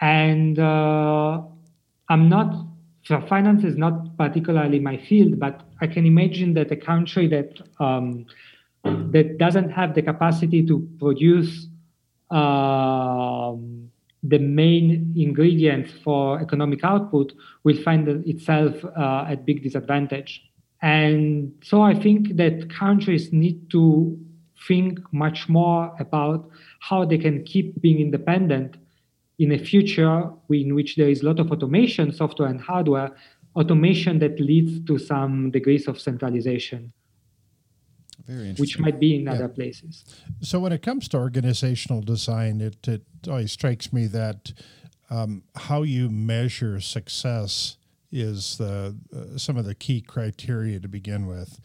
[0.00, 1.42] And uh,
[2.08, 2.54] I'm not
[3.04, 7.60] so finance is not particularly my field, but I can imagine that a country that
[7.78, 8.26] um,
[8.84, 11.68] that doesn't have the capacity to produce
[12.30, 13.90] um,
[14.22, 17.32] the main ingredients for economic output
[17.62, 20.42] will find itself uh, at big disadvantage.
[20.82, 24.18] And so I think that countries need to
[24.66, 26.48] think much more about
[26.80, 28.76] how they can keep being independent
[29.38, 33.10] in a future in which there is a lot of automation, software and hardware,
[33.54, 36.92] automation that leads to some degrees of centralization.
[38.58, 39.34] Which might be in yeah.
[39.34, 40.04] other places.
[40.40, 44.52] So, when it comes to organizational design, it, it always strikes me that
[45.10, 47.76] um, how you measure success
[48.10, 51.60] is the uh, some of the key criteria to begin with,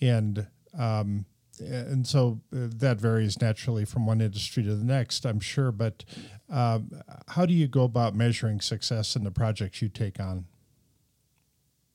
[0.00, 0.46] and
[0.78, 1.26] um,
[1.60, 5.72] and so uh, that varies naturally from one industry to the next, I'm sure.
[5.72, 6.04] But
[6.48, 6.90] um,
[7.28, 10.46] how do you go about measuring success in the projects you take on?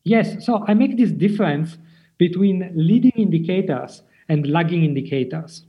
[0.04, 1.78] Yes, so I make this difference
[2.18, 5.66] between leading indicators and lagging indicators.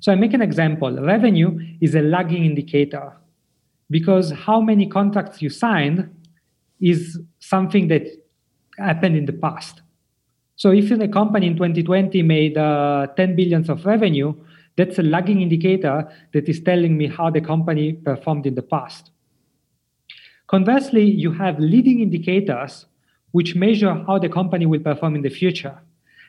[0.00, 0.90] So I make an example.
[1.00, 3.12] Revenue is a lagging indicator
[3.90, 6.10] because how many contracts you signed
[6.80, 8.06] is something that
[8.78, 9.82] happened in the past.
[10.56, 14.34] So if a company in 2020 made uh, 10 billions of revenue,
[14.76, 19.10] that's a lagging indicator that is telling me how the company performed in the past.
[20.46, 22.86] Conversely, you have leading indicators
[23.32, 25.78] which measure how the company will perform in the future.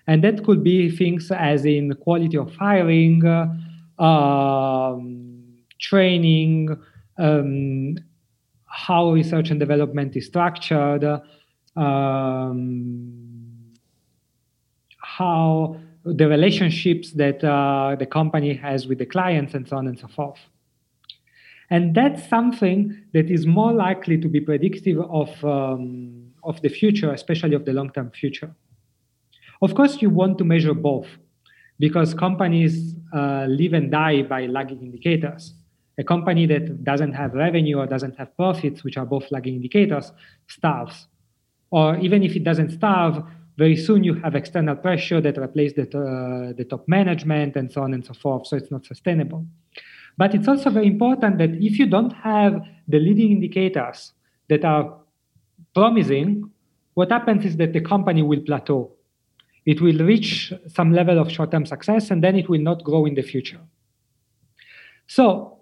[0.08, 5.44] And that could be things as in quality of hiring, uh, um,
[5.80, 6.78] training,
[7.18, 7.98] um,
[8.66, 11.04] how research and development is structured,
[11.76, 13.23] um,
[15.18, 19.98] how the relationships that uh, the company has with the clients and so on and
[19.98, 20.40] so forth.
[21.70, 22.80] And that's something
[23.14, 27.74] that is more likely to be predictive of, um, of the future, especially of the
[27.74, 28.54] long term future.
[29.62, 31.08] Of course, you want to measure both
[31.80, 35.54] because companies uh, live and die by lagging indicators.
[35.98, 40.12] A company that doesn't have revenue or doesn't have profits, which are both lagging indicators,
[40.48, 41.08] starves.
[41.72, 43.24] Or even if it doesn't starve,
[43.58, 47.84] very soon you have external pressure that replaces the, uh, the top management and so
[47.84, 48.48] on and so forth.
[48.48, 49.46] So it's not sustainable.
[50.18, 54.14] But it's also very important that if you don't have the leading indicators
[54.50, 54.98] that are
[55.74, 56.50] promising,
[56.94, 58.92] what happens is that the company will plateau.
[59.66, 63.06] It will reach some level of short term success and then it will not grow
[63.06, 63.60] in the future.
[65.08, 65.60] So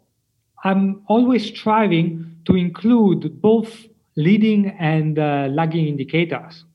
[0.64, 3.86] I'm always striving to include both
[4.16, 6.66] leading and uh, lagging indicators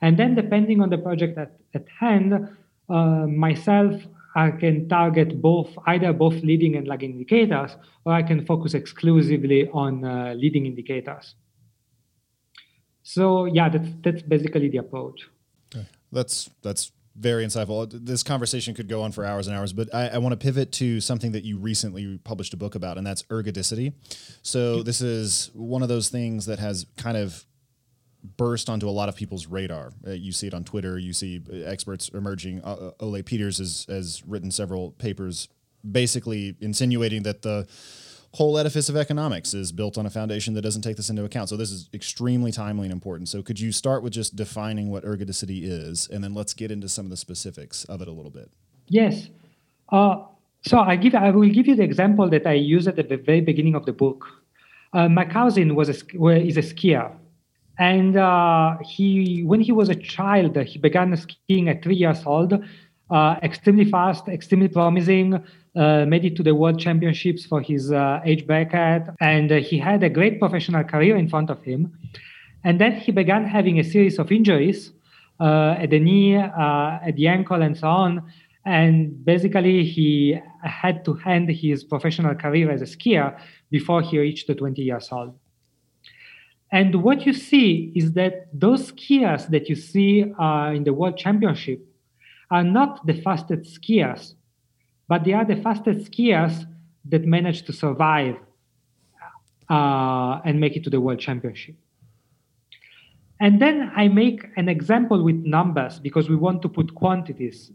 [0.00, 2.48] and then, depending on the project at, at hand,
[2.88, 3.94] uh, myself,
[4.34, 9.68] I can target both either both leading and lagging indicators, or I can focus exclusively
[9.72, 11.34] on uh, leading indicators.
[13.02, 15.28] So yeah, that's that's basically the approach.
[15.74, 15.86] Okay.
[16.12, 17.90] That's that's very insightful.
[17.92, 20.70] This conversation could go on for hours and hours, but I, I want to pivot
[20.72, 23.92] to something that you recently published a book about, and that's ergodicity.
[24.42, 27.44] So this is one of those things that has kind of
[28.22, 29.92] burst onto a lot of people's radar.
[30.06, 30.98] Uh, you see it on Twitter.
[30.98, 32.62] You see uh, experts emerging.
[32.64, 35.48] Uh, uh, Ole Peters has, has written several papers
[35.88, 37.66] basically insinuating that the
[38.34, 41.48] whole edifice of economics is built on a foundation that doesn't take this into account.
[41.48, 43.28] So this is extremely timely and important.
[43.28, 46.88] So could you start with just defining what ergodicity is, and then let's get into
[46.88, 48.50] some of the specifics of it a little bit.
[48.88, 49.28] Yes.
[49.88, 50.24] Uh,
[50.62, 53.40] so I give I will give you the example that I used at the very
[53.40, 54.26] beginning of the book.
[54.92, 57.12] Uh, cousin was a, is a skier,
[57.78, 62.52] and uh, he, when he was a child, he began skiing at three years old,
[63.10, 65.34] uh, extremely fast, extremely promising,
[65.76, 70.02] uh, made it to the world championships for his uh, age bracket, and he had
[70.02, 71.92] a great professional career in front of him.
[72.64, 74.90] And then he began having a series of injuries
[75.38, 78.32] uh, at the knee, uh, at the ankle, and so on.
[78.66, 83.38] And basically, he had to end his professional career as a skier
[83.70, 85.38] before he reached the 20 years old.
[86.70, 91.16] And what you see is that those skiers that you see uh, in the World
[91.16, 91.80] Championship
[92.50, 94.34] are not the fastest skiers,
[95.08, 96.66] but they are the fastest skiers
[97.06, 98.36] that manage to survive
[99.70, 101.74] uh, and make it to the World Championship.
[103.40, 107.70] And then I make an example with numbers because we want to put quantities.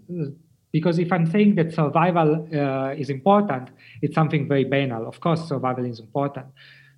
[0.72, 3.70] Because if I'm saying that survival uh, is important,
[4.02, 5.08] it's something very banal.
[5.08, 6.48] Of course, survival is important.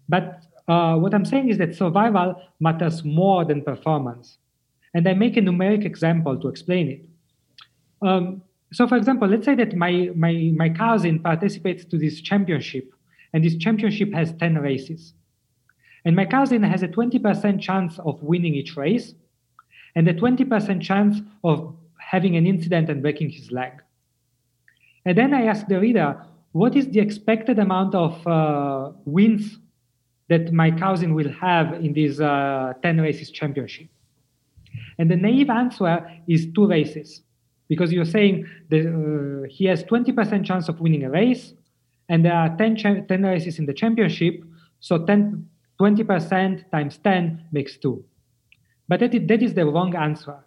[0.09, 4.37] But uh, what I'm saying is that survival matters more than performance.
[4.93, 8.07] And I make a numeric example to explain it.
[8.07, 8.41] Um,
[8.71, 12.91] so, for example, let's say that my, my, my cousin participates to this championship,
[13.33, 15.13] and this championship has 10 races.
[16.03, 19.13] And my cousin has a 20% chance of winning each race,
[19.95, 23.71] and a 20% chance of having an incident and breaking his leg.
[25.05, 29.59] And then I ask the reader, what is the expected amount of uh, wins
[30.29, 33.87] that my cousin will have in this uh, 10 races championship?
[34.97, 37.21] And the naive answer is two races,
[37.67, 41.53] because you're saying that uh, he has 20% chance of winning a race,
[42.09, 44.43] and there are 10, cha- 10 races in the championship,
[44.79, 45.47] so 10,
[45.79, 48.03] 20% times 10 makes two.
[48.87, 50.37] But that is, that is the wrong answer.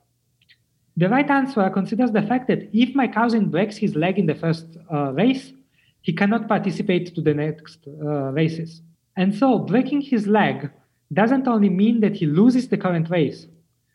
[0.97, 4.35] The right answer considers the fact that if my cousin breaks his leg in the
[4.35, 5.53] first uh, race,
[6.01, 8.83] he cannot participate to the next uh, races.
[9.19, 10.71] And so breaking his leg
[11.13, 13.49] doesn't only mean that he loses the current race,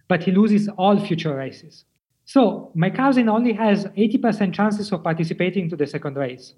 [0.10, 1.86] but he loses all future races.
[2.26, 6.56] So my cousin only has 80% chances of participating to the second race.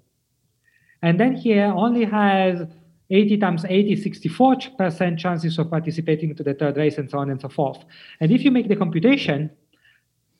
[1.03, 2.67] And then he only has
[3.11, 7.39] 80 times 80, 64% chances of participating to the third race and so on and
[7.39, 7.85] so forth.
[8.19, 9.51] And if you make the computation,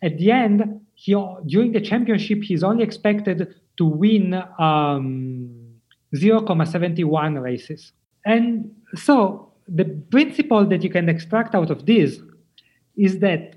[0.02, 1.14] at the end, he,
[1.46, 5.76] during the championship, he's only expected to win um,
[6.16, 7.92] 0.71 races.
[8.26, 12.20] And so the principle that you can extract out of this
[12.98, 13.56] is that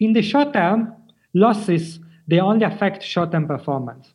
[0.00, 0.94] in the short term,
[1.34, 4.12] losses, they only affect short-term performance.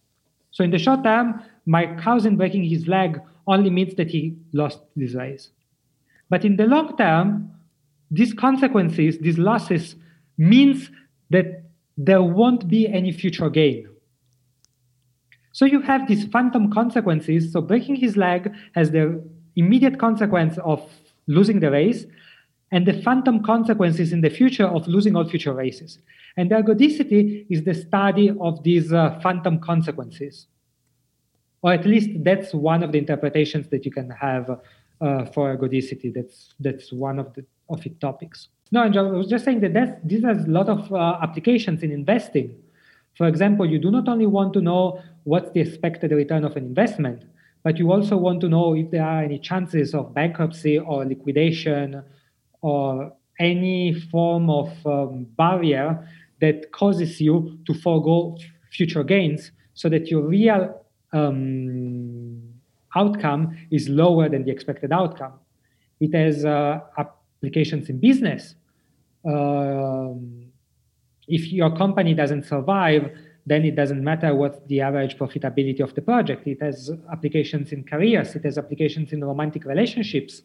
[0.51, 4.79] So in the short term, my cousin breaking his leg only means that he lost
[4.95, 5.49] this race.
[6.29, 7.51] But in the long term,
[8.11, 9.95] these consequences, these losses,
[10.37, 10.89] means
[11.31, 11.63] that
[11.97, 13.87] there won't be any future gain.
[15.51, 17.51] So you have these phantom consequences.
[17.51, 19.23] So breaking his leg has the
[19.55, 20.81] immediate consequence of
[21.27, 22.05] losing the race,
[22.71, 25.99] and the phantom consequences in the future of losing all future races.
[26.37, 30.47] And ergodicity is the study of these uh, phantom consequences.
[31.61, 36.11] Or at least that's one of the interpretations that you can have uh, for ergodicity.
[36.13, 38.47] That's, that's one of, the, of its topics.
[38.71, 41.91] No, I was just saying that that's, this has a lot of uh, applications in
[41.91, 42.55] investing.
[43.15, 46.65] For example, you do not only want to know what's the expected return of an
[46.65, 47.23] investment,
[47.63, 52.03] but you also want to know if there are any chances of bankruptcy or liquidation
[52.61, 56.07] or any form of um, barrier
[56.41, 58.37] that causes you to forego
[58.71, 62.41] future gains so that your real um,
[62.95, 65.33] outcome is lower than the expected outcome.
[65.99, 68.55] It has uh, applications in business.
[69.25, 70.47] Um,
[71.27, 73.11] if your company doesn't survive,
[73.45, 76.47] then it doesn't matter what the average profitability of the project.
[76.47, 80.43] It has applications in careers, it has applications in romantic relationships.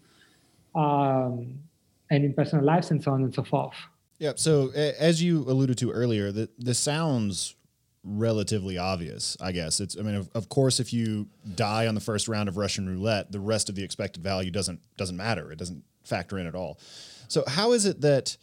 [0.75, 1.61] Um,
[2.11, 3.77] and in personal lives and so on and so forth.
[4.19, 4.33] Yeah.
[4.37, 7.55] So as you alluded to earlier, that this sounds
[8.03, 9.37] relatively obvious.
[9.41, 9.97] I guess it's.
[9.97, 13.31] I mean, of, of, course, if you die on the first round of Russian roulette,
[13.31, 15.53] the rest of the expected value doesn't doesn't matter.
[15.53, 16.81] It doesn't factor in at all.
[17.29, 18.37] So how is it that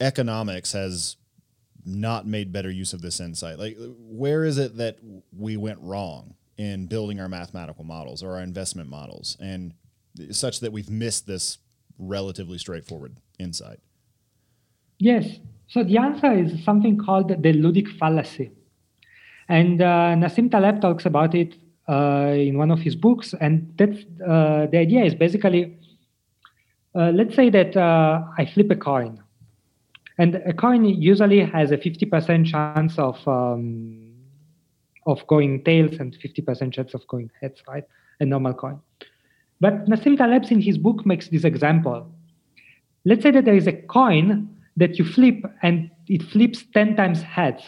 [0.00, 1.16] economics has
[1.84, 3.58] not made better use of this insight?
[3.58, 4.98] Like, where is it that
[5.36, 9.74] we went wrong in building our mathematical models or our investment models, and
[10.30, 11.58] such that we've missed this
[11.98, 13.80] relatively straightforward insight?
[14.98, 15.38] Yes.
[15.68, 18.52] So the answer is something called the ludic fallacy.
[19.48, 21.54] And uh, Nassim Taleb talks about it
[21.88, 23.34] uh, in one of his books.
[23.40, 25.78] And that's, uh, the idea is basically
[26.94, 29.21] uh, let's say that uh, I flip a coin.
[30.18, 34.12] And a coin usually has a 50% chance of, um,
[35.06, 37.84] of going tails and 50% chance of going heads, right?
[38.20, 38.80] A normal coin.
[39.60, 42.10] But Nassim Taleb in his book makes this example.
[43.04, 47.22] Let's say that there is a coin that you flip and it flips 10 times
[47.22, 47.62] heads.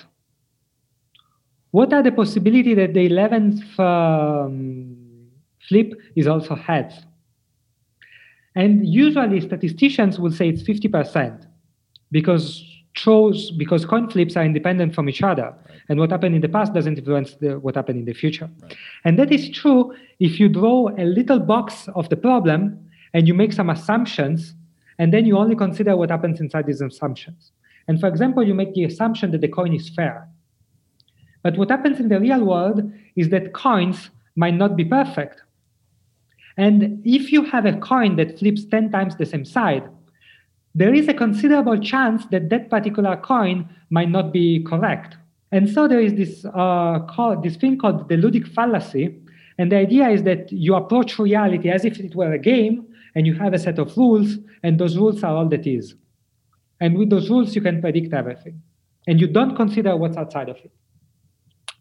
[1.70, 5.28] What are the possibility that the 11th um,
[5.68, 6.94] flip is also heads?
[8.54, 11.46] And usually statisticians will say it's 50%
[12.14, 12.64] because
[12.96, 15.80] throws because coin flips are independent from each other right.
[15.88, 18.76] and what happened in the past doesn't influence the, what happened in the future right.
[19.04, 22.78] and that is true if you draw a little box of the problem
[23.12, 24.54] and you make some assumptions
[25.00, 27.50] and then you only consider what happens inside these assumptions
[27.88, 30.28] and for example you make the assumption that the coin is fair
[31.42, 35.42] but what happens in the real world is that coins might not be perfect
[36.56, 39.88] and if you have a coin that flips 10 times the same side
[40.74, 45.16] there is a considerable chance that that particular coin might not be correct.
[45.52, 49.16] And so there is this, uh, called, this thing called the ludic fallacy.
[49.56, 53.26] And the idea is that you approach reality as if it were a game and
[53.26, 55.94] you have a set of rules, and those rules are all that is.
[56.80, 58.60] And with those rules, you can predict everything.
[59.06, 60.72] And you don't consider what's outside of it.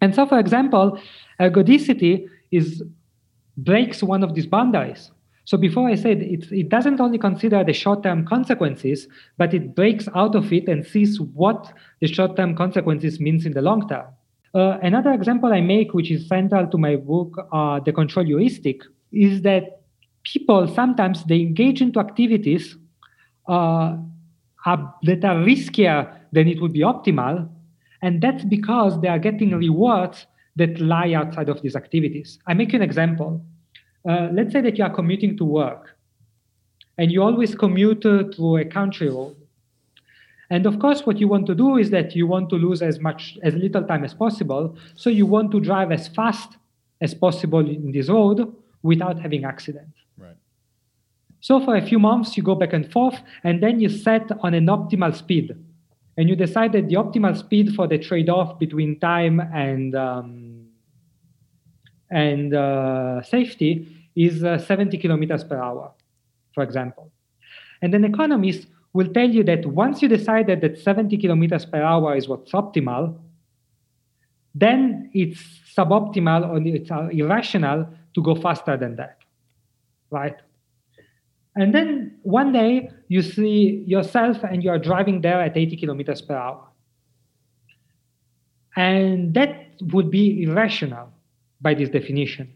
[0.02, 1.00] And so, for example,
[1.40, 2.84] ergodicity is
[3.58, 5.12] breaks one of these boundaries.
[5.46, 10.08] So before I said it, it doesn't only consider the short-term consequences, but it breaks
[10.16, 14.06] out of it and sees what the short-term consequences means in the long term.
[14.56, 18.84] Uh, another example I make, which is central to my book, uh, The Control Heuristic,
[19.12, 19.82] is that
[20.24, 22.78] people sometimes they engage into activities
[23.50, 23.98] uh,
[24.66, 27.50] are, that are riskier than it would be optimal,
[28.02, 30.26] and that's because they are getting rewards
[30.56, 32.40] that lie outside of these activities.
[32.48, 33.44] I make an example.
[34.08, 35.96] Uh, let's say that you are commuting to work
[36.98, 39.36] and you always commute through a country road.
[40.50, 43.00] And of course, what you want to do is that you want to lose as
[43.00, 44.76] much, as little time as possible.
[44.96, 46.58] So you want to drive as fast
[47.02, 49.98] as possible in this road without having accidents.
[50.18, 50.36] Right.
[51.40, 54.54] So for a few months, you go back and forth, and then you set on
[54.54, 55.56] an optimal speed.
[56.18, 60.63] And you decide that the optimal speed for the trade off between time and, um,
[62.14, 65.92] and uh, safety is uh, 70 kilometers per hour,
[66.54, 67.12] for example.
[67.82, 72.16] And an economist will tell you that once you decided that 70 kilometers per hour
[72.16, 73.18] is what's optimal,
[74.54, 75.42] then it's
[75.76, 79.18] suboptimal or it's uh, irrational to go faster than that,
[80.12, 80.36] right?
[81.56, 86.22] And then one day you see yourself and you are driving there at 80 kilometers
[86.22, 86.64] per hour.
[88.76, 91.13] And that would be irrational
[91.64, 92.54] by this definition.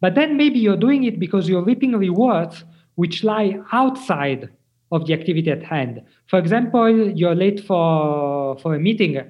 [0.00, 4.48] But then maybe you're doing it because you're reaping rewards which lie outside
[4.92, 6.02] of the activity at hand.
[6.28, 9.20] For example, you're late for, for a meeting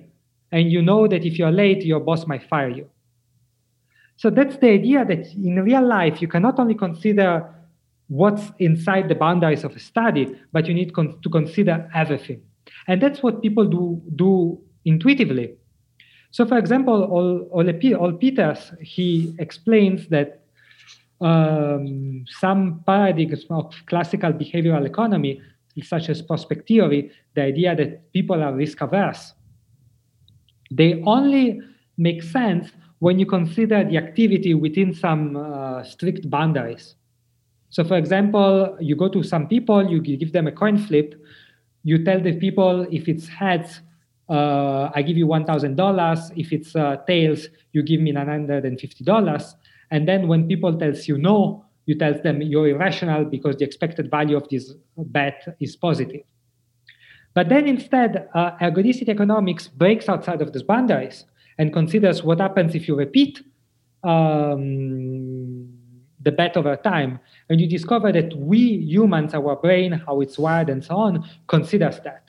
[0.52, 2.88] and you know that if you're late, your boss might fire you.
[4.16, 7.50] So that's the idea that in real life, you cannot only consider
[8.08, 12.42] what's inside the boundaries of a study, but you need con- to consider everything.
[12.86, 15.56] And that's what people do, do intuitively.
[16.35, 17.05] So, for example,
[17.53, 20.43] Ole Peters, he explains that
[21.20, 25.41] um, some paradigms of classical behavioral economy,
[25.85, 29.32] such as prospect theory, the idea that people are risk averse,
[30.72, 31.61] they only
[31.99, 36.97] make sense when you consider the activity within some uh, strict boundaries.
[37.70, 41.14] So, for example, you go to some people, you give them a coin flip,
[41.85, 43.82] you tell the people if it's heads,
[44.28, 46.32] uh, I give you $1,000.
[46.36, 49.54] If it's uh, tails, you give me $950.
[49.90, 54.10] And then when people tells you no, you tell them you're irrational because the expected
[54.10, 56.22] value of this bet is positive.
[57.34, 61.24] But then instead, uh, ergodicity economics breaks outside of these boundaries
[61.58, 63.42] and considers what happens if you repeat
[64.04, 65.68] um,
[66.20, 67.18] the bet over time.
[67.50, 72.00] And you discover that we humans, our brain, how it's wired, and so on, considers
[72.00, 72.23] that.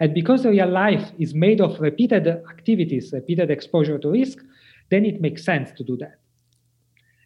[0.00, 4.38] And because real life is made of repeated activities, repeated exposure to risk,
[4.90, 6.18] then it makes sense to do that.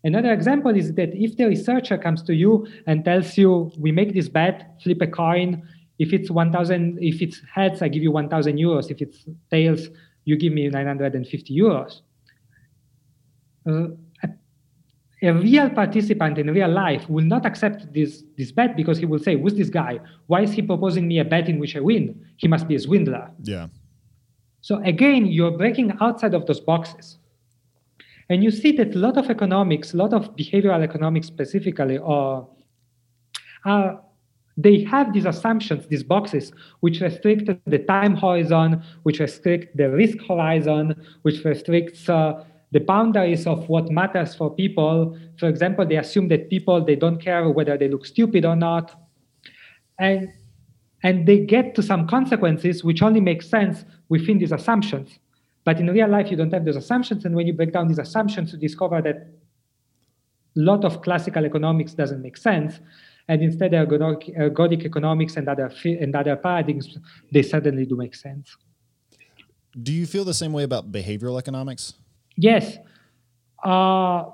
[0.02, 4.14] Another example is that if the researcher comes to you and tells you, we make
[4.14, 5.62] this bet, flip a coin,
[5.98, 8.90] if it's 1,000, if it's heads, I give you 1,000 euros.
[8.90, 9.88] If it's tails,
[10.24, 12.00] you give me 950 euros.
[13.68, 13.88] Uh,
[15.22, 19.18] a real participant in real life will not accept this, this bet because he will
[19.18, 20.00] say, Who's this guy?
[20.26, 22.24] Why is he proposing me a bet in which I win?
[22.36, 23.30] He must be a swindler.
[23.42, 23.68] Yeah.
[24.62, 27.18] So again, you're breaking outside of those boxes.
[28.28, 32.46] And you see that a lot of economics, a lot of behavioral economics specifically, are,
[33.64, 34.00] are
[34.56, 40.18] they have these assumptions, these boxes, which restrict the time horizon, which restrict the risk
[40.28, 45.16] horizon, which restricts uh, the boundaries of what matters for people.
[45.38, 48.94] For example, they assume that people they don't care whether they look stupid or not,
[49.98, 50.28] and
[51.02, 55.18] and they get to some consequences which only make sense within these assumptions.
[55.64, 57.98] But in real life, you don't have those assumptions, and when you break down these
[57.98, 59.16] assumptions, you discover that
[60.56, 62.80] a lot of classical economics doesn't make sense,
[63.28, 66.98] and instead ergodic, economics and other and other paradigms
[67.32, 68.56] they suddenly do make sense.
[69.80, 71.94] Do you feel the same way about behavioral economics?
[72.40, 72.78] Yes.
[73.62, 74.30] Uh,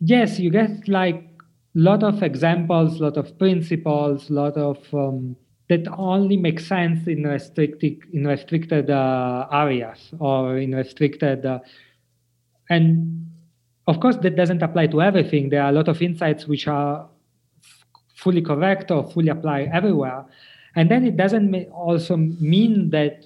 [0.00, 1.28] yes, you get like
[1.74, 5.36] lot of examples, lot of principles, lot of um,
[5.68, 11.60] that only make sense in restricted in restricted uh, areas or in restricted uh,
[12.70, 13.26] and
[13.86, 17.08] of course that doesn't apply to everything there are a lot of insights which are
[18.14, 20.24] fully correct or fully apply everywhere
[20.76, 23.24] and then it doesn't also mean that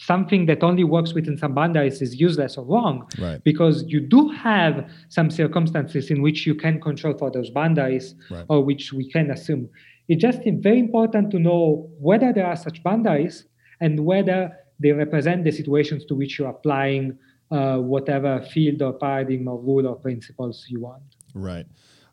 [0.00, 3.44] something that only works within some boundaries is useless or wrong right.
[3.44, 8.46] because you do have some circumstances in which you can control for those boundaries right.
[8.48, 9.68] or which we can assume
[10.08, 13.44] it's just very important to know whether there are such boundaries
[13.80, 17.18] and whether they represent the situations to which you're applying
[17.50, 21.02] uh, whatever field or paradigm or rule or principles you want
[21.34, 21.66] right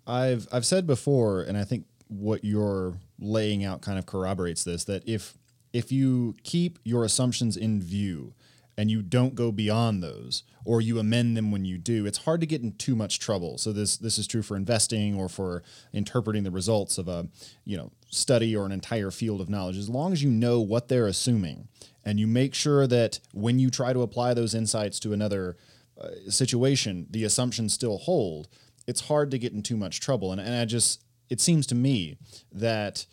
[0.06, 4.84] i've i've said before and i think what you're laying out kind of corroborates this
[4.84, 5.38] that if
[5.78, 8.34] if you keep your assumptions in view
[8.80, 12.42] and you don't go beyond those or you amend them when you do it's hard
[12.42, 13.60] to get in too much trouble.
[13.60, 15.62] So this this is true for investing or for
[15.94, 17.28] interpreting the results of a
[17.64, 19.78] you know study or an entire field of knowledge.
[19.78, 21.68] As long as you know what they're assuming
[22.04, 25.58] and you make sure that when you try to apply those insights to another
[26.02, 28.48] uh, situation the assumptions still hold
[28.88, 30.32] it's hard to get in too much trouble.
[30.32, 32.18] And, and i just it seems to me
[32.52, 33.06] that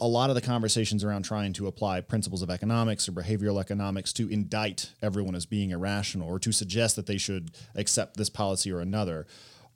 [0.00, 4.12] a lot of the conversations around trying to apply principles of economics or behavioral economics
[4.14, 8.72] to indict everyone as being irrational or to suggest that they should accept this policy
[8.72, 9.26] or another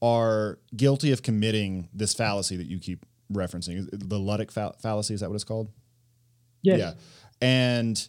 [0.03, 3.89] are guilty of committing this fallacy that you keep referencing.
[3.91, 5.71] The ludic fa- fallacy, is that what it's called?
[6.63, 6.79] Yes.
[6.79, 6.93] Yeah.
[7.41, 8.09] And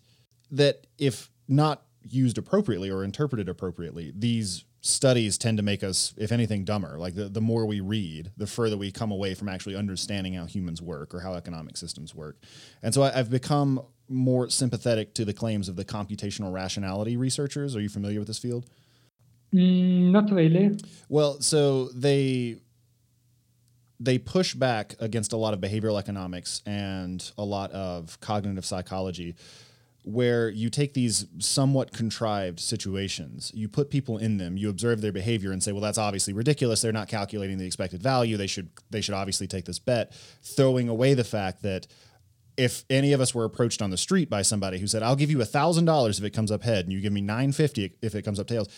[0.51, 6.31] that if not used appropriately or interpreted appropriately, these studies tend to make us, if
[6.31, 6.99] anything, dumber.
[6.99, 10.45] Like the, the more we read, the further we come away from actually understanding how
[10.45, 12.38] humans work or how economic systems work.
[12.83, 17.75] And so I, I've become more sympathetic to the claims of the computational rationality researchers.
[17.75, 18.69] Are you familiar with this field?
[19.51, 20.77] Mm, not really.
[21.09, 22.57] Well, so they
[23.99, 29.36] they push back against a lot of behavioral economics and a lot of cognitive psychology
[30.05, 35.11] where you take these somewhat contrived situations, you put people in them, you observe their
[35.11, 36.81] behavior and say, well, that's obviously ridiculous.
[36.81, 38.37] They're not calculating the expected value.
[38.37, 41.87] They should they should obviously take this bet, throwing away the fact that
[42.55, 45.31] if any of us were approached on the street by somebody who said, I'll give
[45.31, 47.95] you a thousand dollars if it comes up head and you give me nine fifty
[48.01, 48.69] if it comes up tails,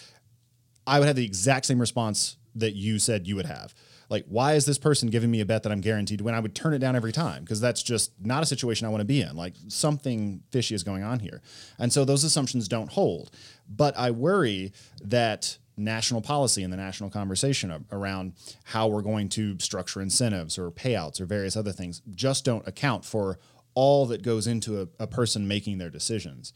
[0.87, 3.75] I would have the exact same response that you said you would have
[4.09, 6.39] like why is this person giving me a bet that i'm guaranteed to win i
[6.39, 9.05] would turn it down every time because that's just not a situation i want to
[9.05, 11.41] be in like something fishy is going on here
[11.79, 13.31] and so those assumptions don't hold
[13.69, 18.33] but i worry that national policy and the national conversation around
[18.65, 23.05] how we're going to structure incentives or payouts or various other things just don't account
[23.05, 23.37] for
[23.75, 26.51] all that goes into a, a person making their decisions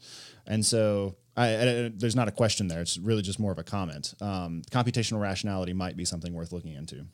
[0.46, 2.80] and so I, I, there's not a question there.
[2.80, 4.14] It's really just more of a comment.
[4.20, 7.06] Um, computational rationality might be something worth looking into.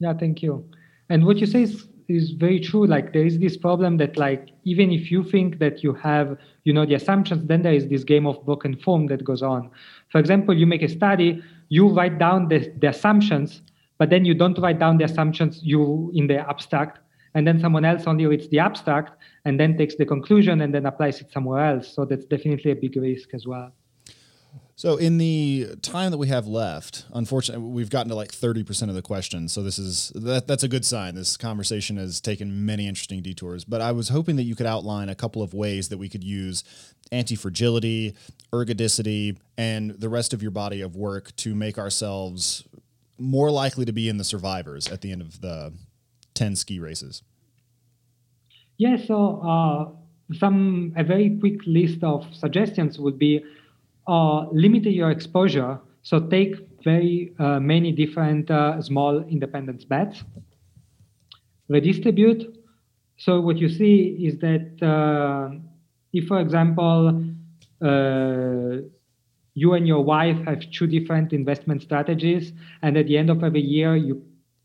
[0.00, 0.64] Yeah, thank you.
[1.08, 2.86] And what you say is, is very true.
[2.86, 6.72] Like there is this problem that like even if you think that you have you
[6.72, 9.70] know the assumptions, then there is this game of broken form that goes on.
[10.10, 13.62] For example, you make a study, you write down the, the assumptions,
[13.98, 17.00] but then you don't write down the assumptions you in the abstract,
[17.34, 19.12] and then someone else only reads the abstract
[19.44, 21.88] and then takes the conclusion and then applies it somewhere else.
[21.94, 23.72] So that's definitely a big risk as well.
[24.78, 28.92] So, in the time that we have left, unfortunately, we've gotten to like thirty percent
[28.92, 29.52] of the questions.
[29.52, 31.16] So this is that that's a good sign.
[31.16, 33.64] This conversation has taken many interesting detours.
[33.64, 36.22] But I was hoping that you could outline a couple of ways that we could
[36.22, 36.62] use
[37.10, 38.14] anti-fragility,
[38.52, 42.62] ergodicity, and the rest of your body of work to make ourselves
[43.18, 45.72] more likely to be in the survivors at the end of the
[46.34, 47.24] ten ski races.
[48.76, 48.96] Yeah.
[48.96, 53.44] So, uh, some a very quick list of suggestions would be
[54.08, 55.78] uh, limit your exposure.
[56.02, 60.24] So take very uh, many different uh, small independent bets.
[61.68, 62.56] Redistribute.
[63.18, 65.54] So what you see is that uh,
[66.12, 67.24] if, for example,
[67.82, 68.82] uh,
[69.54, 72.52] you and your wife have two different investment strategies,
[72.82, 74.22] and at the end of every year you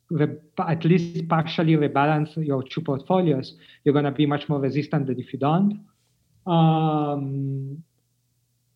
[0.10, 5.08] re- at least partially rebalance your two portfolios, you're going to be much more resistant
[5.08, 5.84] than if you don't.
[6.46, 7.84] Um,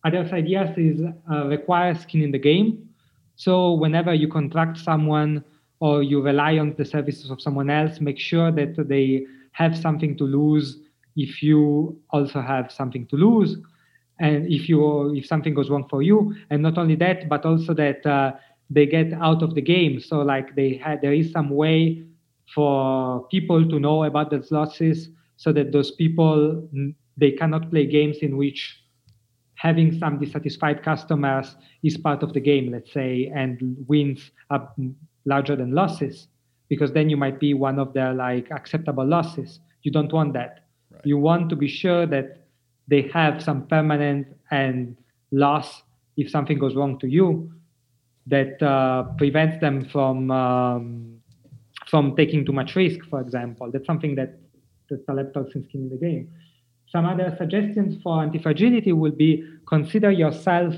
[0.04, 2.88] other ideas is uh, require skin in the game.
[3.36, 5.44] So whenever you contract someone
[5.80, 10.16] or you rely on the services of someone else, make sure that they have something
[10.16, 10.78] to lose
[11.16, 13.56] if you also have something to lose.
[14.20, 16.34] And if you if something goes wrong for you.
[16.50, 18.32] And not only that but also that uh,
[18.70, 20.00] they get out of the game.
[20.00, 22.04] So like they had there is some way
[22.54, 26.68] for people to know about those losses so that those people
[27.16, 28.82] they cannot play games in which
[29.58, 34.72] having some dissatisfied customers is part of the game, let's say, and wins are
[35.24, 36.28] larger than losses,
[36.68, 39.60] because then you might be one of the like acceptable losses.
[39.82, 40.66] You don't want that.
[40.90, 41.02] Right.
[41.04, 42.46] You want to be sure that
[42.86, 44.96] they have some permanent and
[45.32, 45.82] loss
[46.16, 47.52] if something goes wrong to you
[48.28, 51.18] that uh, prevents them from um,
[51.86, 53.70] from taking too much risk, for example.
[53.72, 54.38] That's something that
[54.88, 54.96] the
[55.54, 56.30] in Skin in the Game.
[56.90, 60.74] Some other suggestions for antifragility would be consider yourself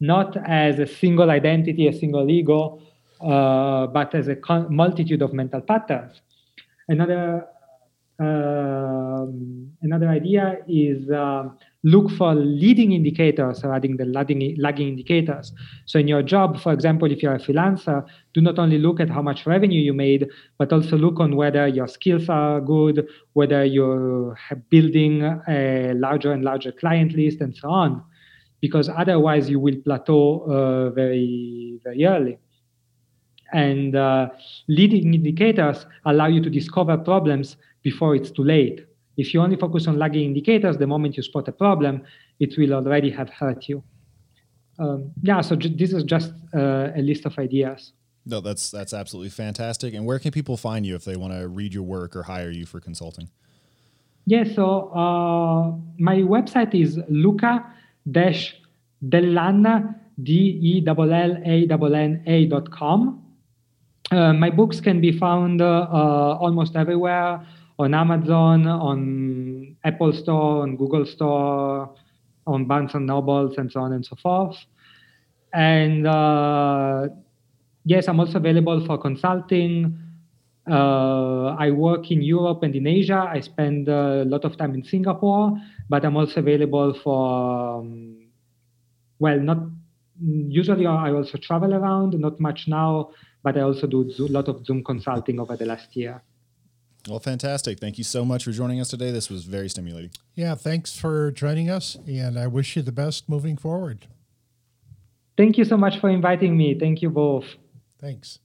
[0.00, 2.82] not as a single identity, a single ego,
[3.20, 6.20] uh, but as a con- multitude of mental patterns.
[6.88, 7.46] Another
[8.20, 9.26] uh,
[9.82, 11.48] another idea is uh,
[11.84, 15.52] look for leading indicators rather than lagging, lagging indicators.
[15.84, 19.10] So in your job, for example, if you're a freelancer, do not only look at
[19.10, 20.26] how much revenue you made,
[20.58, 24.36] but also look on whether your skills are good, whether you're
[24.70, 28.02] building a larger and larger client list, and so on.
[28.62, 32.38] Because otherwise, you will plateau uh, very, very early.
[33.52, 34.30] And uh,
[34.68, 38.86] leading indicators allow you to discover problems before it's too late.
[39.16, 42.02] If you only focus on lagging indicators, the moment you spot a problem,
[42.40, 43.82] it will already have hurt you.
[44.78, 47.92] Um, yeah, so j- this is just uh, a list of ideas.
[48.26, 49.94] No, that's that's absolutely fantastic.
[49.94, 52.50] And where can people find you if they want to read your work or hire
[52.50, 53.30] you for consulting?
[54.26, 63.22] Yeah, so uh, my website is luca-dellanna, D-E-L-L-A-N-N-A dot com.
[64.10, 67.46] Uh, my books can be found uh, almost everywhere
[67.78, 71.94] on Amazon, on Apple Store, on Google Store,
[72.46, 74.56] on Barnes and Nobles, and so on and so forth.
[75.52, 77.08] And uh,
[77.84, 79.98] yes, I'm also available for consulting.
[80.70, 83.28] Uh, I work in Europe and in Asia.
[83.30, 85.58] I spend a lot of time in Singapore,
[85.88, 88.28] but I'm also available for, um,
[89.18, 89.58] well, not
[90.20, 93.10] usually I also travel around, not much now,
[93.42, 96.22] but I also do a lot of Zoom consulting over the last year.
[97.08, 97.80] Well, fantastic.
[97.80, 99.10] Thank you so much for joining us today.
[99.10, 100.10] This was very stimulating.
[100.34, 104.06] Yeah, thanks for joining us, and I wish you the best moving forward.
[105.36, 106.78] Thank you so much for inviting me.
[106.78, 107.44] Thank you both.
[108.00, 108.38] Thanks.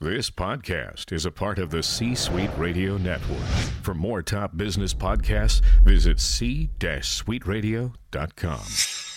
[0.00, 3.46] This podcast is a part of the C Suite Radio Network.
[3.82, 9.11] For more top business podcasts, visit c-suiteradio.com.